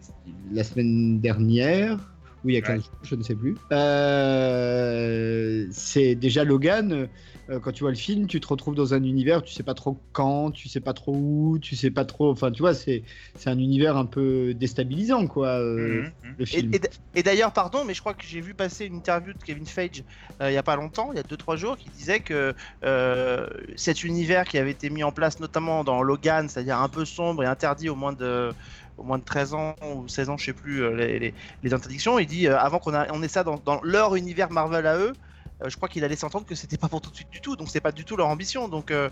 [0.52, 2.00] la semaine dernière.
[2.44, 3.56] Oui, il y a 15 jours, je ne sais plus.
[3.72, 7.08] Euh, c'est déjà Logan.
[7.54, 9.74] Euh, quand tu vois le film, tu te retrouves dans un univers, tu sais pas
[9.74, 12.32] trop quand, tu sais pas trop où, tu sais pas trop.
[12.32, 13.04] Enfin, tu vois, c'est
[13.36, 15.60] c'est un univers un peu déstabilisant, quoi.
[15.60, 16.80] euh, Mhm, Le Et, film.
[17.16, 20.04] et d'ailleurs, pardon, mais je crois que j'ai vu passer une interview de Kevin Feige
[20.42, 23.48] euh, il y a pas longtemps, il y a 2-3 jours, qui disait que euh,
[23.76, 27.44] cet univers qui avait été mis en place notamment dans Logan, c'est-à-dire un peu sombre
[27.44, 28.54] et interdit au moins de
[28.98, 32.20] au moins de 13 ans ou 16 ans, je sais plus, les, les- les interdictions,
[32.20, 34.98] il dit euh, avant qu'on a- on ait ça dans, dans leur univers Marvel à
[35.00, 35.14] eux,
[35.70, 37.70] je crois qu'il allait s'entendre que c'était pas pour tout de suite du tout, donc
[37.70, 38.68] c'est pas du tout leur ambition.
[38.68, 39.10] Donc, euh,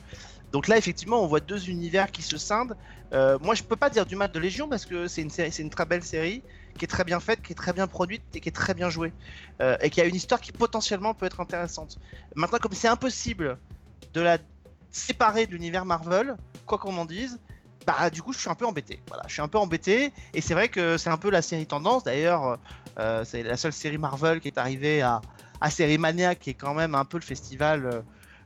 [0.51, 2.75] donc là, effectivement, on voit deux univers qui se scindent.
[3.13, 5.53] Euh, moi, je peux pas dire du mal de Légion parce que c'est une, série-
[5.59, 6.43] une très belle série
[6.77, 8.89] qui est très bien faite, qui est très bien produite et qui est très bien
[8.89, 9.13] jouée.
[9.61, 11.97] Euh, et qui a une histoire qui potentiellement peut être intéressante.
[12.35, 13.57] Maintenant, comme c'est impossible
[14.13, 14.37] de la
[14.91, 16.35] séparer de l'univers Marvel,
[16.65, 17.39] quoi qu'on en dise,
[17.85, 19.01] bah du coup je suis un peu embêté.
[19.07, 21.65] Voilà, je suis un peu embêté et c'est vrai que c'est un peu la série
[21.65, 22.03] tendance.
[22.03, 22.59] D'ailleurs,
[22.99, 25.21] euh, c'est la seule série Marvel qui est arrivée à,
[25.62, 27.86] à Série Mania, qui est quand même un peu le festival.
[27.86, 28.01] euh,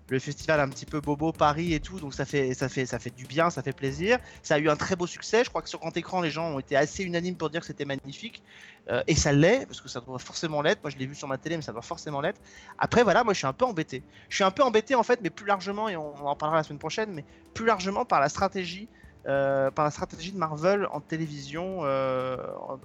[0.09, 2.99] le festival un petit peu bobo Paris et tout, donc ça fait, ça, fait, ça
[2.99, 4.19] fait du bien, ça fait plaisir.
[4.43, 5.43] Ça a eu un très beau succès.
[5.43, 7.67] Je crois que sur grand écran, les gens ont été assez unanimes pour dire que
[7.67, 8.43] c'était magnifique.
[8.91, 10.83] Euh, et ça l'est, parce que ça doit forcément l'être.
[10.83, 12.39] Moi, je l'ai vu sur ma télé, mais ça doit forcément l'être.
[12.77, 14.03] Après, voilà, moi, je suis un peu embêté.
[14.29, 16.57] Je suis un peu embêté, en fait, mais plus largement, et on, on en parlera
[16.57, 18.87] la semaine prochaine, mais plus largement par la stratégie
[19.27, 21.79] euh, par la stratégie de Marvel en télévision.
[21.83, 22.37] euh,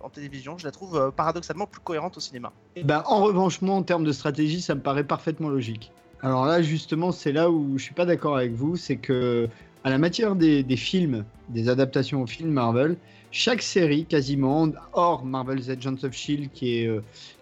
[0.02, 2.50] en, télévision, je la trouve euh, paradoxalement plus cohérente au cinéma.
[2.76, 5.92] Eh ben, en revanche, moi, en termes de stratégie, ça me paraît parfaitement logique.
[6.22, 9.50] Alors là, justement, c'est là où je suis pas d'accord avec vous, c'est que
[9.84, 12.96] à la matière des, films, des adaptations aux films Marvel,
[13.32, 16.90] chaque série quasiment, hors Marvel's Agents of Shield, qui est,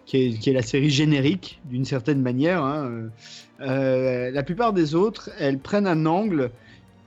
[0.05, 3.09] qui est, qui est la série générique d'une certaine manière, hein,
[3.59, 6.51] la plupart des autres, elles prennent un angle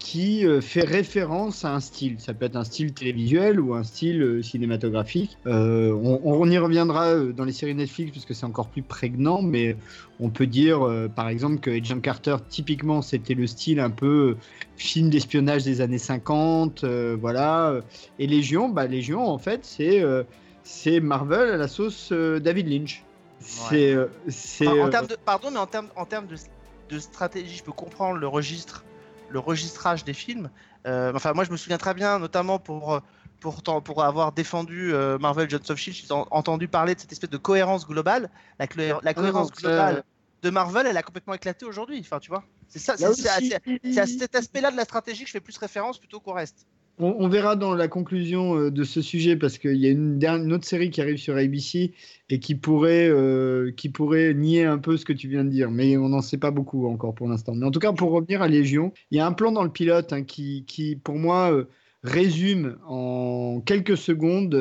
[0.02, 2.16] qui euh, fait référence à un style.
[2.18, 5.38] Ça peut être un style télévisuel ou un style euh, cinématographique.
[5.46, 9.42] Euh, on, on y reviendra dans les séries Netflix parce que c'est encore plus prégnant,
[9.42, 9.76] mais
[10.18, 14.36] on peut dire euh, par exemple que Agent Carter, typiquement, c'était le style un peu
[14.76, 17.80] film d'espionnage des années 50, euh, voilà.
[18.18, 20.24] Et Légion, bah, Légion, en fait, c'est euh,
[20.64, 23.04] c'est Marvel à la sauce euh, David Lynch.
[23.38, 26.36] C'est euh, c'est Enfin, en termes de, pardon, mais en termes, en termes de,
[26.90, 28.84] de stratégie, je peux comprendre le registre,
[29.32, 30.50] le registrage des films.
[30.86, 33.00] Euh, enfin, moi, je me souviens très bien, notamment pour, euh,
[33.40, 37.30] pour, avoir défendu euh, Marvel Agents of Shield, j'ai en- entendu parler de cette espèce
[37.30, 38.30] de cohérence globale.
[38.58, 40.04] La, cohérence globale
[40.42, 41.98] de Marvel, elle a complètement éclaté aujourd'hui.
[42.00, 42.44] Enfin, tu vois.
[42.68, 46.20] C'est ça, c'est à cet aspect-là de la stratégie que je fais plus référence plutôt
[46.20, 46.66] qu'au reste.
[47.02, 50.64] On, verra dans la conclusion euh, de ce sujet parce qu'il y a une, autre
[50.64, 51.94] série qui arrive sur ABC
[52.28, 55.70] et qui pourrait, euh, qui pourrait nier un peu ce que tu viens de dire,
[55.70, 57.54] mais on n'en sait pas beaucoup encore pour l'instant.
[57.54, 59.70] Mais en tout cas, pour revenir à Légion, il y a un plan dans le
[59.72, 61.64] pilote hein, qui, qui, pour moi, euh,
[62.04, 64.54] résume en quelques secondes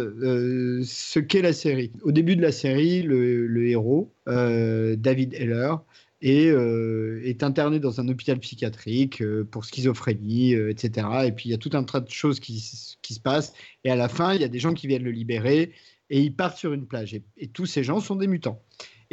[0.83, 1.91] ce qu'est la série.
[2.03, 5.77] Au début de la série, le, le héros, David Heller,
[6.21, 11.07] est, euh, est interné dans un hôpital psychiatrique euh, pour schizophrénie, euh, etc.
[11.25, 12.63] Et puis il y a tout un tas de choses qui,
[13.01, 13.53] qui se passent.
[13.83, 15.73] Et à la fin, il y a des gens qui viennent le libérer
[16.09, 17.13] et ils partent sur une plage.
[17.13, 18.61] Et, et tous ces gens sont des mutants.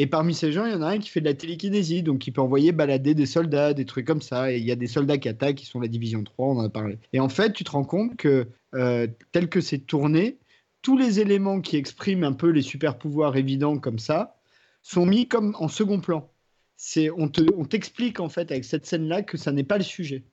[0.00, 2.20] Et parmi ces gens, il y en a un qui fait de la télékinésie, donc
[2.20, 4.52] qui peut envoyer balader des soldats, des trucs comme ça.
[4.52, 6.64] Et il y a des soldats qui attaquent, qui sont la division 3, on en
[6.64, 6.98] a parlé.
[7.12, 8.46] Et en fait, tu te rends compte que,
[9.32, 10.38] tel que c'est tourné,
[10.82, 14.36] tous les éléments qui expriment un peu les super pouvoirs évidents comme ça
[14.82, 16.30] sont mis comme en second plan.
[17.16, 19.84] On te on t'explique en fait avec cette scène là que ça n'est pas le
[19.84, 20.24] sujet.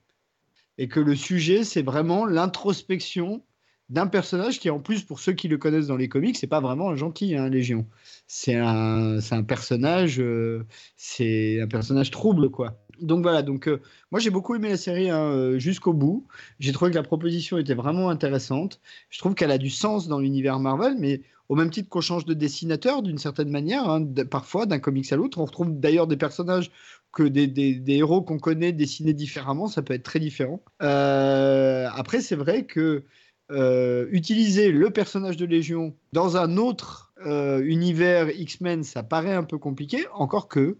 [0.78, 3.42] Et que le sujet c'est vraiment l'introspection
[3.88, 6.60] d'un personnage qui en plus pour ceux qui le connaissent dans les comics c'est pas
[6.60, 7.86] vraiment un gentil hein, Légion
[8.26, 10.66] c'est un c'est un personnage euh,
[10.96, 12.82] c'est un personnage trouble quoi.
[13.00, 13.42] Donc voilà.
[13.42, 13.80] Donc euh,
[14.10, 16.26] moi j'ai beaucoup aimé la série hein, euh, jusqu'au bout.
[16.58, 18.80] J'ai trouvé que la proposition était vraiment intéressante.
[19.10, 22.24] Je trouve qu'elle a du sens dans l'univers Marvel mais au même titre qu'on change
[22.24, 25.38] de dessinateur d'une certaine manière, hein, parfois d'un comics à l'autre.
[25.38, 26.70] On retrouve d'ailleurs des personnages
[27.12, 30.62] que des, héros qu'on connaît dessinés différemment, ça peut être très différent.
[30.82, 33.04] Euh, après, c'est vrai que
[33.50, 39.44] euh, utiliser le personnage de Légion dans un autre euh, univers X-Men, ça paraît un
[39.44, 40.78] peu compliqué, encore que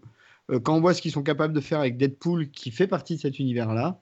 [0.63, 3.19] quand on voit ce qu'ils sont capables de faire avec Deadpool, qui fait partie de
[3.19, 3.99] cet univers-là,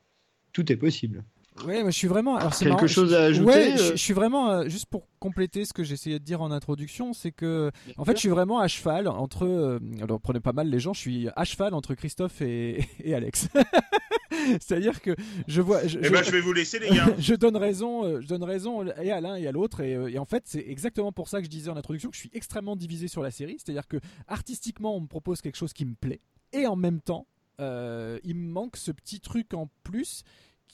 [0.53, 1.23] tout est possible.
[1.63, 2.35] Ouais, moi je suis vraiment.
[2.35, 4.49] Alors, c'est Quelque marrant, chose je- à ajouter, Ouais, euh je, je suis vraiment.
[4.49, 7.71] euh, juste pour compléter ce que j'essayais de dire en introduction, c'est que.
[7.97, 9.45] En fait, je suis vraiment à cheval entre.
[9.45, 13.15] euh, alors, prenez pas mal les gens, je suis à cheval entre Christophe et, et
[13.15, 13.47] Alex.
[14.59, 15.15] C'est-à-dire que
[15.47, 15.81] je vois.
[15.85, 17.05] Eh ben, je vais vous laisser, les gars.
[17.17, 19.79] je donne raison, euh, je donne raison et à l'un et à l'autre.
[19.81, 22.15] Et, euh, et en fait, c'est exactement pour ça que je disais en introduction que
[22.15, 23.57] je suis extrêmement divisé sur la série.
[23.63, 23.97] C'est-à-dire que
[24.27, 26.19] artistiquement, on me propose quelque chose qui me plaît,
[26.51, 27.27] et en même temps,
[27.61, 30.23] euh, il me manque ce petit truc en plus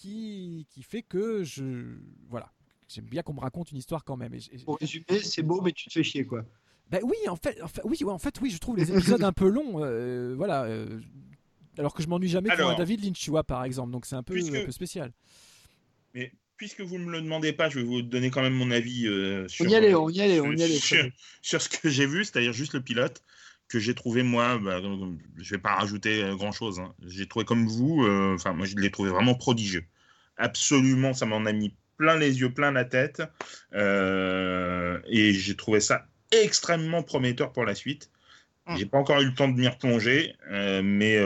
[0.01, 1.95] qui, qui fait que je.
[2.29, 2.51] Voilà.
[2.87, 4.33] J'aime bien qu'on me raconte une histoire quand même.
[4.33, 6.43] Et, Pour résumer, c'est beau, mais tu te fais chier, quoi.
[6.89, 9.23] bah oui, en fait, en fait- oui, ouais, en fait, oui, je trouve les épisodes
[9.23, 9.83] un peu longs.
[9.83, 10.63] euh, voilà.
[10.63, 10.99] euh,
[11.77, 13.91] alors que je m'ennuie jamais pour Alors, un David Lynch, tu vois, par exemple.
[13.91, 15.13] Donc c'est un peu, puisque- un peu spécial.
[16.13, 18.71] Mais puisque vous ne me le demandez pas, je vais vous donner quand même mon
[18.71, 20.79] avis euh, sur, y allait, on y allait, on y allait,
[21.41, 23.23] sur ce que j'ai vu, c'est-à-dire juste le pilote,
[23.71, 24.79] que j'ai trouvé, moi, bah,
[25.37, 26.79] je vais pas rajouter euh, grand-chose.
[26.79, 26.93] hein.
[27.07, 29.85] J'ai trouvé comme vous, euh, enfin, moi, je l'ai trouvé vraiment prodigieux.
[30.37, 33.21] Absolument, ça m'en a mis plein les yeux, plein la tête.
[33.73, 38.09] euh, et j'ai trouvé ça extrêmement prometteur pour la suite.
[38.77, 41.17] J'ai pas encore eu le temps de m'y replonger, euh, mais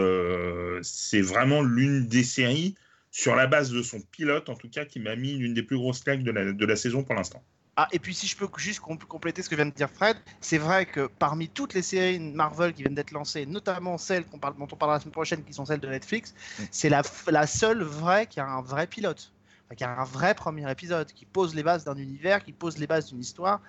[0.84, 2.76] c'est vraiment l'une des séries,
[3.12, 5.78] sur la base de son pilote en tout cas, qui m'a mis l'une des plus
[5.78, 7.44] grosses claques de la, de la saison pour l'instant.
[7.78, 10.16] Ah, et puis si je peux juste com- compléter ce que vient de dire Fred,
[10.40, 14.40] c'est vrai que parmi toutes les séries Marvel qui viennent d'être lancées, notamment celles qu'on
[14.40, 16.34] parle, dont on parlera la semaine prochaine, qui sont celles de Netflix,
[16.72, 17.04] c'est la,
[17.48, 19.34] seule vraie qui a un vrai pilote,
[19.66, 22.78] Enfin, qui a un vrai premier épisode, qui pose les bases d'un univers, qui pose
[22.78, 23.60] les bases d'une histoire,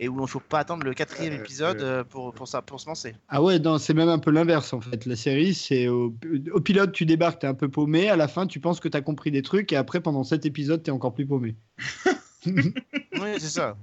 [0.00, 2.80] et où il ne faut pas attendre le quatrième épisode euh, pour, pour, ça, pour
[2.80, 3.14] se lancer.
[3.28, 5.06] Ah ouais, non, c'est même un peu l'inverse en fait.
[5.06, 6.16] La série, c'est au,
[6.52, 8.08] au pilote, tu débarques, t'es un peu paumé.
[8.08, 10.82] À la fin, tu penses que t'as compris des trucs, et après, pendant cet épisode,
[10.82, 11.54] t'es encore plus paumé.
[12.46, 13.76] oui, c'est ça.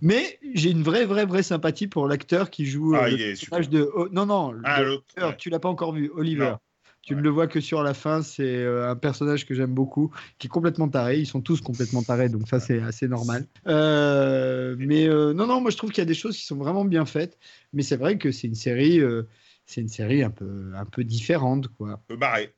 [0.00, 3.22] Mais j'ai une vraie, vraie, vraie sympathie pour l'acteur qui joue Ah, euh, il le
[3.22, 3.88] est personnage de.
[3.94, 5.36] oh, non, non, Ah, le- ouais.
[5.36, 6.50] tu l'as pas encore vu, Oliver.
[6.50, 6.58] Non.
[7.02, 8.22] Tu ne le vois que sur la fin.
[8.22, 11.18] C'est euh, un personnage que j'aime beaucoup, qui est complètement taré.
[11.18, 13.46] Ils sont tous complètement tarés, donc ça c'est assez normal.
[13.66, 16.56] Euh, mais euh, non, non, moi je trouve qu'il y a des choses qui sont
[16.56, 17.38] vraiment bien faites.
[17.72, 19.24] Mais c'est vrai que c'est une série, euh,
[19.66, 21.90] c'est une série un peu, un peu différente, quoi.
[21.90, 22.54] Un peu barré.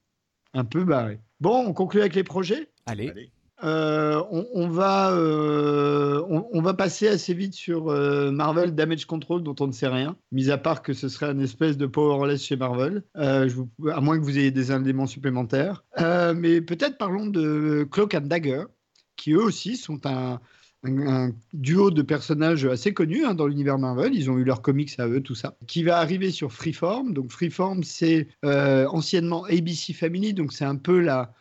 [0.53, 1.21] Un peu barrée.
[1.41, 2.69] Bon, on conclut avec les projets?
[2.85, 3.09] Allez.
[3.09, 3.31] Allez.
[3.65, 9.55] Euh, on, va, euh, on, va passer assez vite sur euh, Marvel Damage Control, dont
[9.59, 12.57] on ne sait rien, mis à part que ce serait un espèce de powerless chez
[12.57, 13.47] Marvel, à
[14.03, 15.85] moins que vous ayez des éléments supplémentaires.
[15.99, 18.65] Mais peut-être parlons de Cloak and Dagger,
[19.17, 20.41] qui eux aussi sont un,
[21.55, 24.15] duo de personnages assez connus hein, dans l'univers Marvel.
[24.15, 25.57] Ils ont eu leurs comics à eux, tout ça.
[25.67, 27.15] Qui va arriver sur Freeform.
[27.15, 31.33] Donc Freeform, c'est anciennement ABC Family, donc c'est un peu la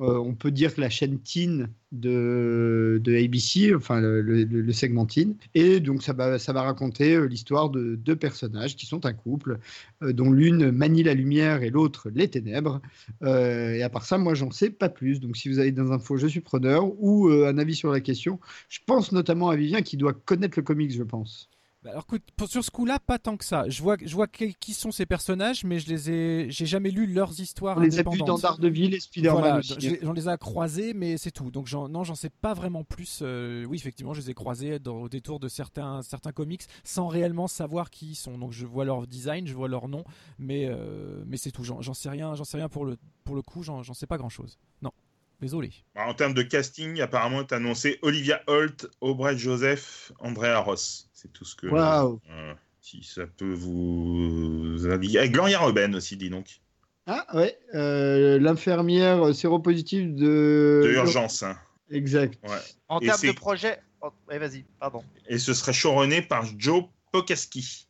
[0.00, 5.04] euh, on peut dire que la chaîne teen de, de ABC, enfin le, le- segment
[5.06, 5.36] teen.
[5.54, 9.12] Et donc ça va, ça va raconter euh, l'histoire de deux personnages qui sont un
[9.12, 9.58] couple,
[10.02, 12.80] euh, dont l'une manie la lumière et l'autre les ténèbres.
[13.22, 15.20] Et à part ça, moi j'en sais pas plus.
[15.20, 18.40] Donc si vous avez des infos, je suis preneur ou un avis sur la question.
[18.68, 21.50] Je pense notamment à Vivien qui doit connaître le comics, je pense.
[21.82, 23.66] Bah, alors écoute, pour- sur ce coup-là, pas tant que ça.
[23.68, 27.06] Je vois, je vois qui sont ces personnages, mais je les ai, j'ai jamais lu
[27.06, 29.76] leurs histoires On les a vus dans Daredevil et Spider-Man Voilà, aussi.
[29.78, 31.50] je- j'en les ai croisés, mais c'est tout.
[31.50, 33.20] Donc j'en, non, j'en sais pas vraiment plus.
[33.22, 37.08] Euh, oui, effectivement, je les ai croisés dans, au détour de certains, certains comics, sans
[37.08, 38.36] réellement savoir qui ils sont.
[38.36, 40.04] Donc je vois leur design, je vois leur nom,
[40.38, 41.64] mais, euh, mais c'est tout.
[41.64, 43.62] J'en, sais rien, j'en sais rien pour le, pour le coup.
[43.62, 44.58] J'en, j'en sais pas grand-chose.
[44.82, 44.92] Non,
[45.40, 45.72] désolé.
[45.94, 51.08] Bah, En termes de casting, apparemment, tu annoncé Olivia Holt, Aubrey Joseph, Andrea Ross.
[51.12, 51.66] C'est tout ce que.
[51.66, 52.20] Waouh.
[52.30, 55.22] euh, si ça peut vous indiquer.
[55.22, 56.60] Et Gloria Robin aussi, dis donc.
[57.06, 60.82] Ah ouais, euh, l'infirmière séropositive de...
[60.84, 61.42] De urgence.
[61.42, 61.56] hein.
[61.90, 62.38] Exact.
[62.48, 62.56] Ouais.
[62.88, 63.80] En termes de projet.
[64.00, 65.02] Oh, ouais, vas-y, pardon.
[65.26, 67.88] Et ce serait showrunné par Joe Pokaski.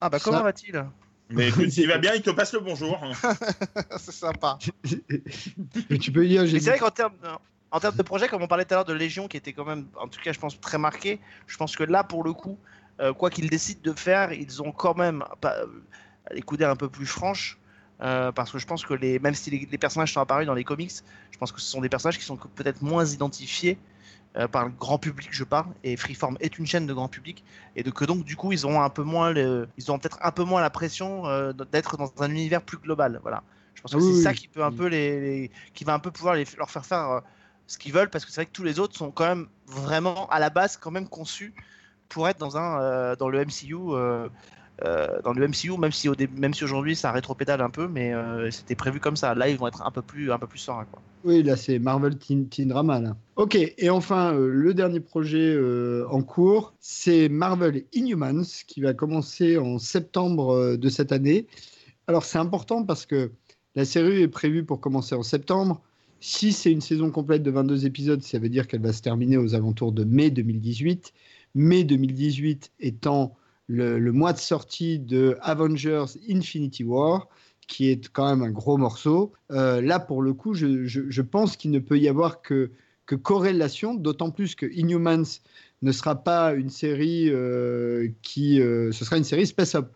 [0.00, 0.84] Ah bah Ça- comment va-t-il?
[1.32, 2.98] Mais écoute, il va bien, il te passe le bonjour.
[3.02, 3.12] hein.
[3.98, 4.58] C'est sympa.
[5.90, 7.14] Mais tu peux dire, c'est vrai qu'en termes,
[7.70, 9.64] en termes de projet, comme on parlait tout à l'heure de Légion, qui était quand
[9.64, 12.58] même, en tout cas, je pense, très marqué, je pense que là, pour le coup,
[13.00, 15.66] euh, quoi qu'ils décident de faire, ils ont quand même pas, euh,
[16.32, 17.58] les coudées un peu plus franches.
[18.02, 20.54] euh, parce que je pense que les, même si les, les personnages sont apparus dans
[20.54, 20.92] les comics,
[21.30, 23.78] je pense que ce sont des personnages qui sont peut-être moins identifiés
[24.36, 25.66] euh, par le grand public, je parle.
[25.84, 27.44] Et Freeform est une chaîne de grand public,
[27.76, 30.18] et de que donc du coup ils ont un peu moins, le, ils ont peut-être
[30.22, 33.20] un peu moins la pression euh, d'être dans un univers plus global.
[33.22, 33.42] Voilà.
[33.74, 35.98] Je pense que Ah c'est ça qui peut un peu les, les- qui va un
[35.98, 37.20] peu pouvoir les, leur faire faire euh,
[37.66, 40.28] ce qu'ils veulent, parce que c'est vrai que tous les autres sont quand même vraiment
[40.28, 41.54] à la base quand même conçus
[42.08, 43.74] pour être dans un dans le MCU.
[44.84, 48.50] Euh, dans le MCU, même si, même si aujourd'hui ça rétropédale un peu, mais euh,
[48.50, 49.34] c'était prévu comme ça.
[49.34, 50.64] Là, ils vont être un peu plus, un peu plus.
[50.66, 50.84] Quoi.
[51.24, 53.00] Oui, là, c'est Marvel Teen, Teen Drama.
[53.00, 53.16] Là.
[53.36, 55.56] Ok, et enfin, euh, le dernier projet
[56.10, 61.46] en cours, c'est Marvel Inhumans, qui va commencer en septembre de cette année.
[62.08, 63.30] Alors, c'est important parce que
[63.74, 65.80] la série est prévue pour commencer en septembre.
[66.20, 69.36] Si c'est une saison complète de 22 épisodes, ça veut dire qu'elle va se terminer
[69.36, 71.12] aux alentours de mai 2018.
[71.54, 73.34] Mai 2018 étant
[73.72, 77.28] le, mois de sortie de Avengers Infinity War,
[77.66, 79.32] qui est quand même un gros morceau.
[79.50, 82.70] Euh, là, pour le coup, je, je- pense qu'il ne peut y avoir que,
[83.06, 85.40] que corrélation, d'autant plus que Inhumans
[85.82, 88.60] ne sera pas une série euh, qui...
[88.60, 89.92] euh, ce sera une série Space Up.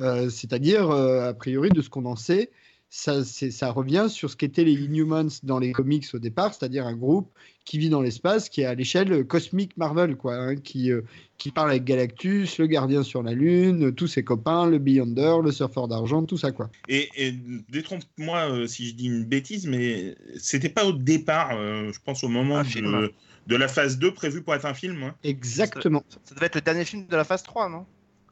[0.00, 2.50] Euh, C'est-à-dire, a priori, de ce qu'on en sait,
[2.94, 7.32] ça, revient sur ce qu'étaient les Inhumans dans les comics au départ, c'est-à-dire un groupe
[7.64, 11.00] qui vit dans l'espace, qui est à l'échelle cosmique Marvel, quoi, hein, qui, euh,
[11.38, 15.52] qui parle avec Galactus, le gardien sur la Lune, tous ses copains, le Beyonder, le
[15.52, 16.68] surfeur d'argent, tout ça, quoi.
[16.86, 17.32] Et, et
[17.70, 22.22] détrompe-moi euh, si je dis une bêtise, mais c'était pas au départ, euh, je pense
[22.24, 23.08] au moment Un de, film.
[23.46, 26.04] de la phase 2 prévue pour être un film, hein, Exactement.
[26.24, 27.86] Ça devait être le dernier film de la phase 3, non?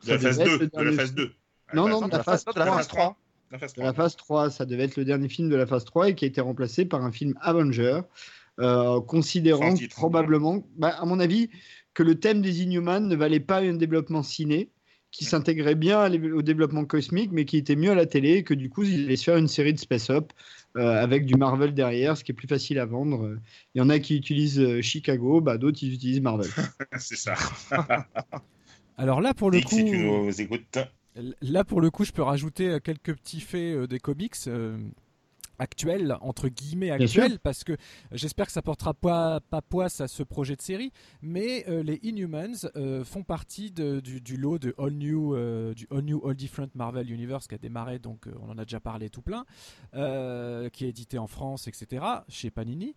[0.05, 0.85] De la phase devait être 2.
[0.85, 1.29] le De la phase film.
[1.29, 1.33] 2.
[1.73, 2.59] Non, non, de la phase non, de
[3.51, 3.59] la phase 3.
[3.59, 3.85] La phase De 3.
[3.85, 6.25] la phase 3, ça devait être le dernier film de la phase 3 et qui
[6.25, 8.01] a été remplacé par un film Avenger,
[8.61, 11.51] euh, considérant probablement, bah, à mon avis,
[11.95, 14.71] que le thème des Inhumans ne valait pas un développement ciné,
[15.11, 18.55] qui s'intégrait bien au développement cosmique, mais qui était mieux à la télé, et que
[18.55, 20.33] du coup, ils allaient se faire une série de Space Up
[20.77, 23.37] euh, avec du Marvel derrière, ce qui est plus facile à vendre.
[23.75, 26.49] Il y en a qui utilisent euh, Chicago, bah, d'autres ils utilisent Marvel.
[26.99, 27.35] C'est ça.
[28.97, 30.79] Alors là, pour le Nick, coup, si tu nous écoutes.
[31.43, 34.35] Là pour le coup, je peux rajouter euh, quelques petits faits euh, des comics.
[34.47, 34.79] euh,
[35.63, 37.77] actuels entre guillemets actuels parce que
[38.13, 40.91] j'espère que ça portera pas pas poisse à ce projet de série
[41.21, 45.75] mais euh, les Inhumans euh, font partie de- du, du lot de All New euh,
[45.75, 48.81] du All New All Different Marvel Universe qui a démarré donc on en a déjà
[48.81, 49.45] parlé tout plein
[49.93, 52.95] qui est édité en France etc chez Panini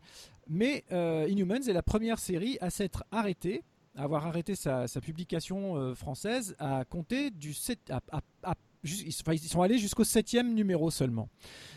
[0.47, 3.63] mais Inhumans est la première série à s'être arrêtée
[3.95, 9.15] avoir arrêté sa, publication euh, française à compter du sept- à, à- à jus- ils,
[9.21, 11.29] enfin, ils sont allés jusqu'au septième numéro seulement.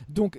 [0.09, 0.39] Donc,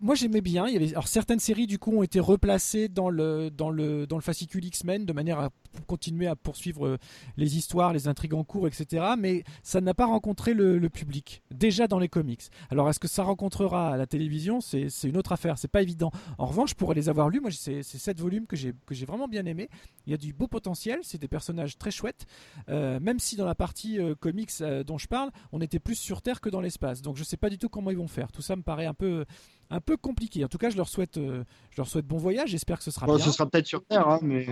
[0.00, 0.66] moi j'aimais bien.
[1.06, 5.06] Certaines séries du coup ont été replacées dans le dans le dans le fascicule X-Men
[5.06, 5.50] de manière à
[5.84, 6.98] continuer à poursuivre euh,
[7.36, 9.04] les histoires, les intrigues en cours, etc.
[9.18, 12.42] Mais ça n'a pas rencontré le, le public déjà dans les comics.
[12.70, 14.60] Alors est-ce que ça rencontrera à la télévision?
[14.60, 15.58] C'est une autre affaire.
[15.58, 16.10] C'est pas évident.
[16.38, 18.72] En revanche, pour les avoir lus, moi c'est sept volumes que j'ai
[19.06, 19.68] vraiment bien aimé.
[20.06, 21.00] Il y a du beau potentiel.
[21.02, 22.26] C'est des personnages très chouettes.
[22.68, 25.94] Euh, même si dans la partie euh, comics euh, dont je parle, on était plus
[25.96, 27.02] sur Terre que dans l'espace.
[27.02, 28.30] Donc je sais pas du tout comment ils vont faire.
[28.32, 29.24] Tout ça me paraît un peu,
[29.70, 30.44] un peu compliqué.
[30.44, 31.44] En tout cas, je leur souhaite, je
[31.76, 32.50] leur souhaite bon voyage.
[32.50, 33.24] J'espère que ce sera Bon, bien.
[33.24, 34.46] ce sera peut-être sur Terre, hein, mais.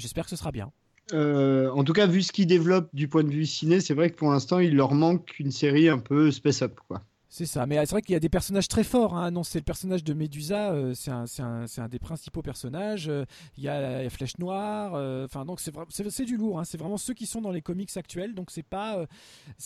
[0.00, 0.72] J'espère que ce sera bien.
[1.12, 4.10] Euh, en tout cas, vu ce qu'ils développent du point de vue ciné, c'est vrai
[4.10, 7.02] que pour l'instant, il leur manque une série un peu space up, quoi.
[7.32, 7.64] C'est ça.
[7.64, 9.16] Mais euh, c'est vrai qu'il y a des personnages très forts.
[9.16, 9.30] Hein.
[9.30, 10.72] Non, c'est le personnage de Medusa.
[10.72, 13.08] euh, c'est un, des principaux personnages.
[13.08, 13.24] Euh,
[13.56, 14.94] Il y a Flèche Noire.
[14.96, 16.58] euh, Enfin, donc c'est du lourd.
[16.58, 16.64] hein.
[16.64, 18.34] C'est vraiment ceux qui sont dans les comics actuels.
[18.34, 19.06] Donc c'est pas,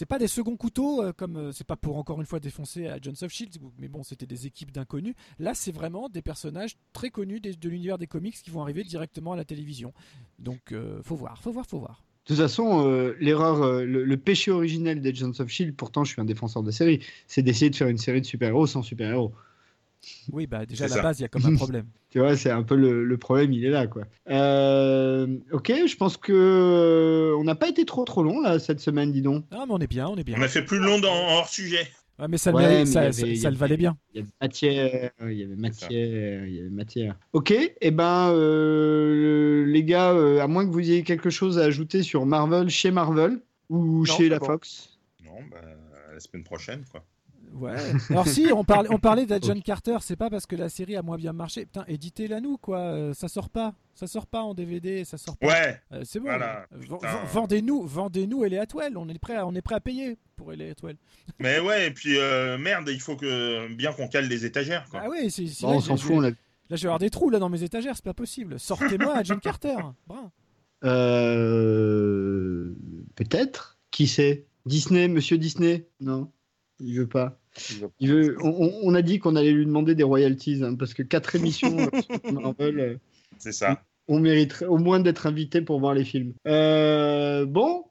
[0.06, 3.32] pas des seconds couteaux comme c'est pas pour encore une fois défoncer à Jones of
[3.32, 3.56] Shield.
[3.78, 5.14] Mais bon, c'était des équipes d'inconnus.
[5.38, 8.84] Là, c'est vraiment des personnages très connus des- de l'univers des comics qui vont arriver
[8.84, 9.94] directement à la télévision.
[10.38, 12.03] Donc faut voir, faut voir, faut voir.
[12.24, 16.04] De toute façon, euh, l'erreur, euh, le, le péché originel des Agents of Shield, pourtant
[16.04, 18.82] je suis un défenseur de série, c'est d'essayer de faire une série de super-héros sans
[18.82, 19.32] super-héros.
[20.32, 21.02] Oui, bah déjà à la ça.
[21.02, 21.86] base, il y a comme un problème.
[22.10, 24.04] Tu vois, c'est un peu le, le problème, il est là, quoi.
[24.30, 29.12] Euh, ok, je pense que on n'a pas été trop trop long là cette semaine,
[29.12, 29.44] dis donc.
[29.50, 30.36] Ah, mais on est bien, on est bien.
[30.38, 31.86] On a fait plus long dans, en hors sujet.
[32.18, 33.48] Ouais, mais ça, le Ouais, mérite, mais ça, il y ça- avait- il y ça
[33.50, 33.96] le avait- valait bien.
[34.12, 37.18] Il y avait matière, il y avait matière, il y avait matière.
[37.32, 41.64] Ok, et ben euh, les gars, euh, à moins que vous ayez quelque chose à
[41.64, 44.46] ajouter sur Marvel, chez Marvel ou chez la bon.
[44.46, 44.98] Fox.
[45.24, 45.60] Non, bah,
[46.12, 47.04] la semaine prochaine, quoi.
[47.54, 47.76] Ouais.
[48.10, 51.02] Alors si on parlait, on parlait d'Agent Carter, c'est pas parce que la série a
[51.02, 51.66] moins bien marché.
[51.66, 52.78] Putain, éditez-la nous quoi.
[52.78, 55.46] Euh, ça sort pas, ça sort pas en DVD, ça sort pas.
[55.46, 55.80] Ouais.
[55.92, 56.26] Euh, c'est bon.
[56.26, 56.66] Voilà,
[57.32, 58.96] Vendez-nous, vendez-nous Ellie Atwell.
[58.96, 60.96] On est prêt, à, on est prêt à payer pour Ellie Atwell.
[61.38, 65.02] Mais ouais, et puis euh, merde, il faut que bien qu'on cale les étagères, quoi.
[65.04, 65.46] Ah oui, c'est.
[65.46, 66.22] c'est- Bon, là, on s'en fout,
[66.70, 68.58] Là, je vais avoir des trous là dans mes étagères, c'est pas possible.
[68.58, 69.76] Sortez-moi Agent Carter.
[70.06, 70.30] Brun.
[71.44, 72.74] Euh,
[73.16, 73.78] Peut-être.
[73.90, 74.46] Qui sait?
[74.66, 75.86] Disney, Monsieur Disney?
[76.00, 76.32] Non,
[76.80, 77.38] il veut pas.
[78.00, 78.36] Il veut.
[78.42, 82.00] On, a dit qu'on allait lui demander des royalties hein, parce que quatre émissions euh,
[82.02, 82.80] sur Marvel.
[82.80, 82.96] euh,
[83.38, 83.82] C'est ça.
[84.08, 86.34] on mériterait au moins d'être invité pour voir les films.
[86.46, 87.84] Euh, bon,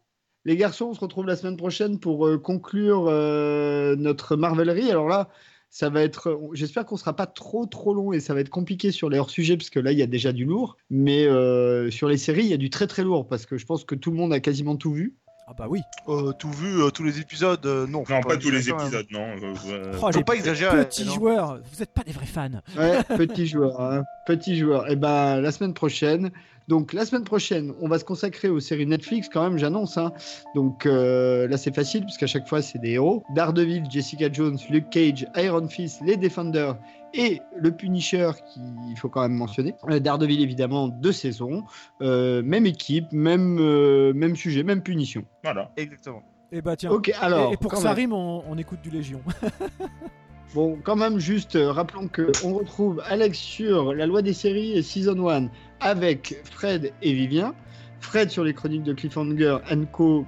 [0.45, 4.89] les garçons, on se retrouve la semaine prochaine pour euh, conclure euh, notre Marvelerie.
[4.91, 5.29] Alors là,
[5.69, 6.39] ça va être.
[6.53, 9.57] J'espère qu'on sera pas trop trop long et ça va être compliqué sur les hors-sujets
[9.57, 10.77] parce que là, il y a déjà du lourd.
[10.89, 13.65] Mais euh, sur les séries, il y a du très très lourd parce que je
[13.65, 15.15] pense que tout le monde a quasiment tout vu.
[15.45, 15.81] Ah bah oui.
[16.07, 18.03] Euh, tout vu, euh, tous les épisodes, euh, non.
[18.09, 18.77] Non, pas tous les hein.
[18.79, 19.27] épisodes, non.
[19.41, 21.13] euh, euh, Oh, Faut pas exagérer, Petits non.
[21.15, 22.49] joueurs, vous êtes pas des vrais fans.
[22.77, 24.89] Ouais, petit joueur, hein, petit joueur.
[24.89, 26.31] Et ben la semaine prochaine.
[26.68, 29.97] Donc la semaine prochaine, on va se consacrer aux séries Netflix quand même, j'annonce.
[29.97, 30.14] hein.
[30.55, 33.24] Donc euh, là c'est facile puisqu'à chaque fois c'est des héros.
[33.36, 36.78] Daredevil, Jessica Jones, Luke Cage, Iron Fist, les Defenders
[37.14, 38.59] et le Punisher qui
[38.89, 39.76] il faut quand même mentionner.
[39.89, 41.64] Euh, Daredevil évidemment deux saisons,
[42.01, 45.26] euh, même équipe, même euh, même sujet, même punition.
[45.43, 45.72] Voilà.
[45.78, 46.24] Exactement.
[46.51, 46.91] Et bah tiens.
[46.91, 47.95] Ok, alors, Et, et pour que ça même.
[47.97, 49.22] rime, on, on écoute du Légion.
[50.53, 54.74] Bon, quand même, juste euh, rappelons que on retrouve Alex sur la loi des séries
[54.78, 55.49] et Season 1
[55.84, 57.53] avec Fred et Vivien.
[57.99, 59.57] Fred sur les chroniques de Cliffhanger
[59.91, 60.25] Co.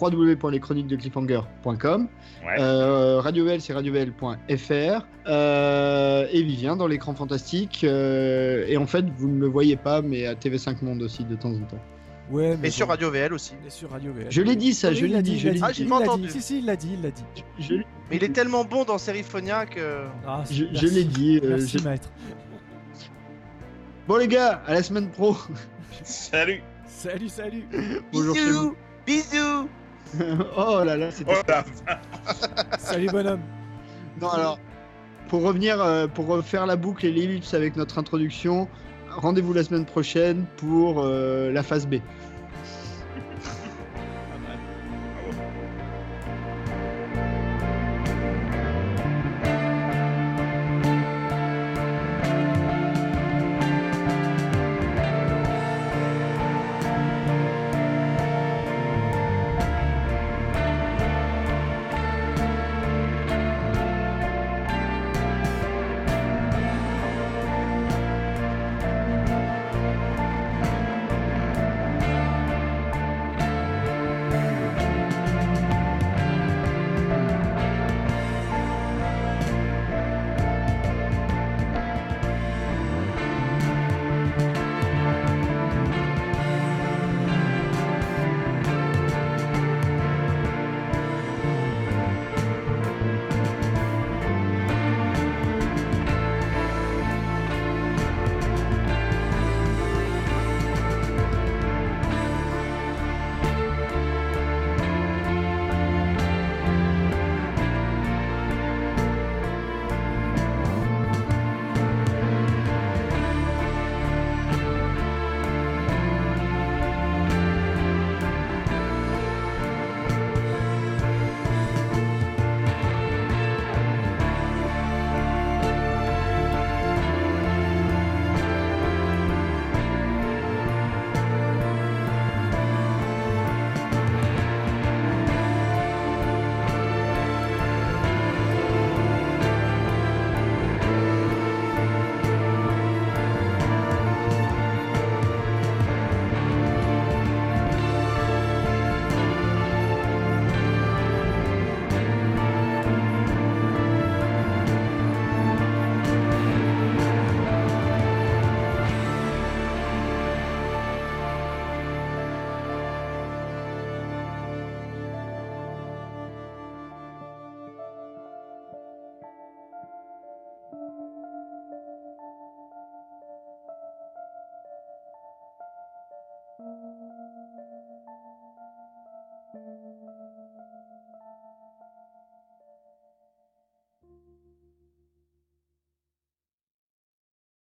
[0.00, 2.08] www.leschroniquesdecliffhanger.com
[2.44, 2.56] Ouais.
[2.60, 7.80] euh, Radio VL, c'est radiovel.fr euh, et Vivien dans l'écran fantastique.
[7.82, 11.34] euh, et en fait, vous ne le voyez pas, mais à TV5 Monde aussi de
[11.34, 11.80] temps en temps.
[12.30, 13.54] Ouais, Et sur Radio VL aussi.
[13.66, 14.26] Et sur Radio VL.
[14.30, 15.84] Je l'ai dit, ça, Oui, je l'ai l'a dit, il je l'ai Ah, dit.
[15.84, 16.26] pas entendu.
[16.26, 16.32] dit.
[16.32, 17.22] Si, si, il l'a dit, il l'a dit.
[17.60, 17.74] Je,
[18.10, 19.76] Mais il est tellement bon dans Seriphoniac.
[19.76, 21.38] euh, Ah, je- je l'ai dit.
[21.42, 22.10] euh, Merci, maître.
[24.06, 25.36] Bon les gars, à la semaine pro.
[26.04, 26.62] Salut.
[26.86, 27.64] Salut, salut.
[28.12, 28.76] Bonjour vous.
[29.04, 29.68] Bisous
[30.56, 31.52] oh là là, c'était Oh
[32.78, 33.40] Salut, bonhomme.
[34.20, 34.60] Non, alors,
[35.28, 38.68] pour revenir, euh, pour refaire la boucle et l'ellipse avec notre introduction,
[39.10, 41.96] rendez-vous la semaine prochaine pour euh, la phase B.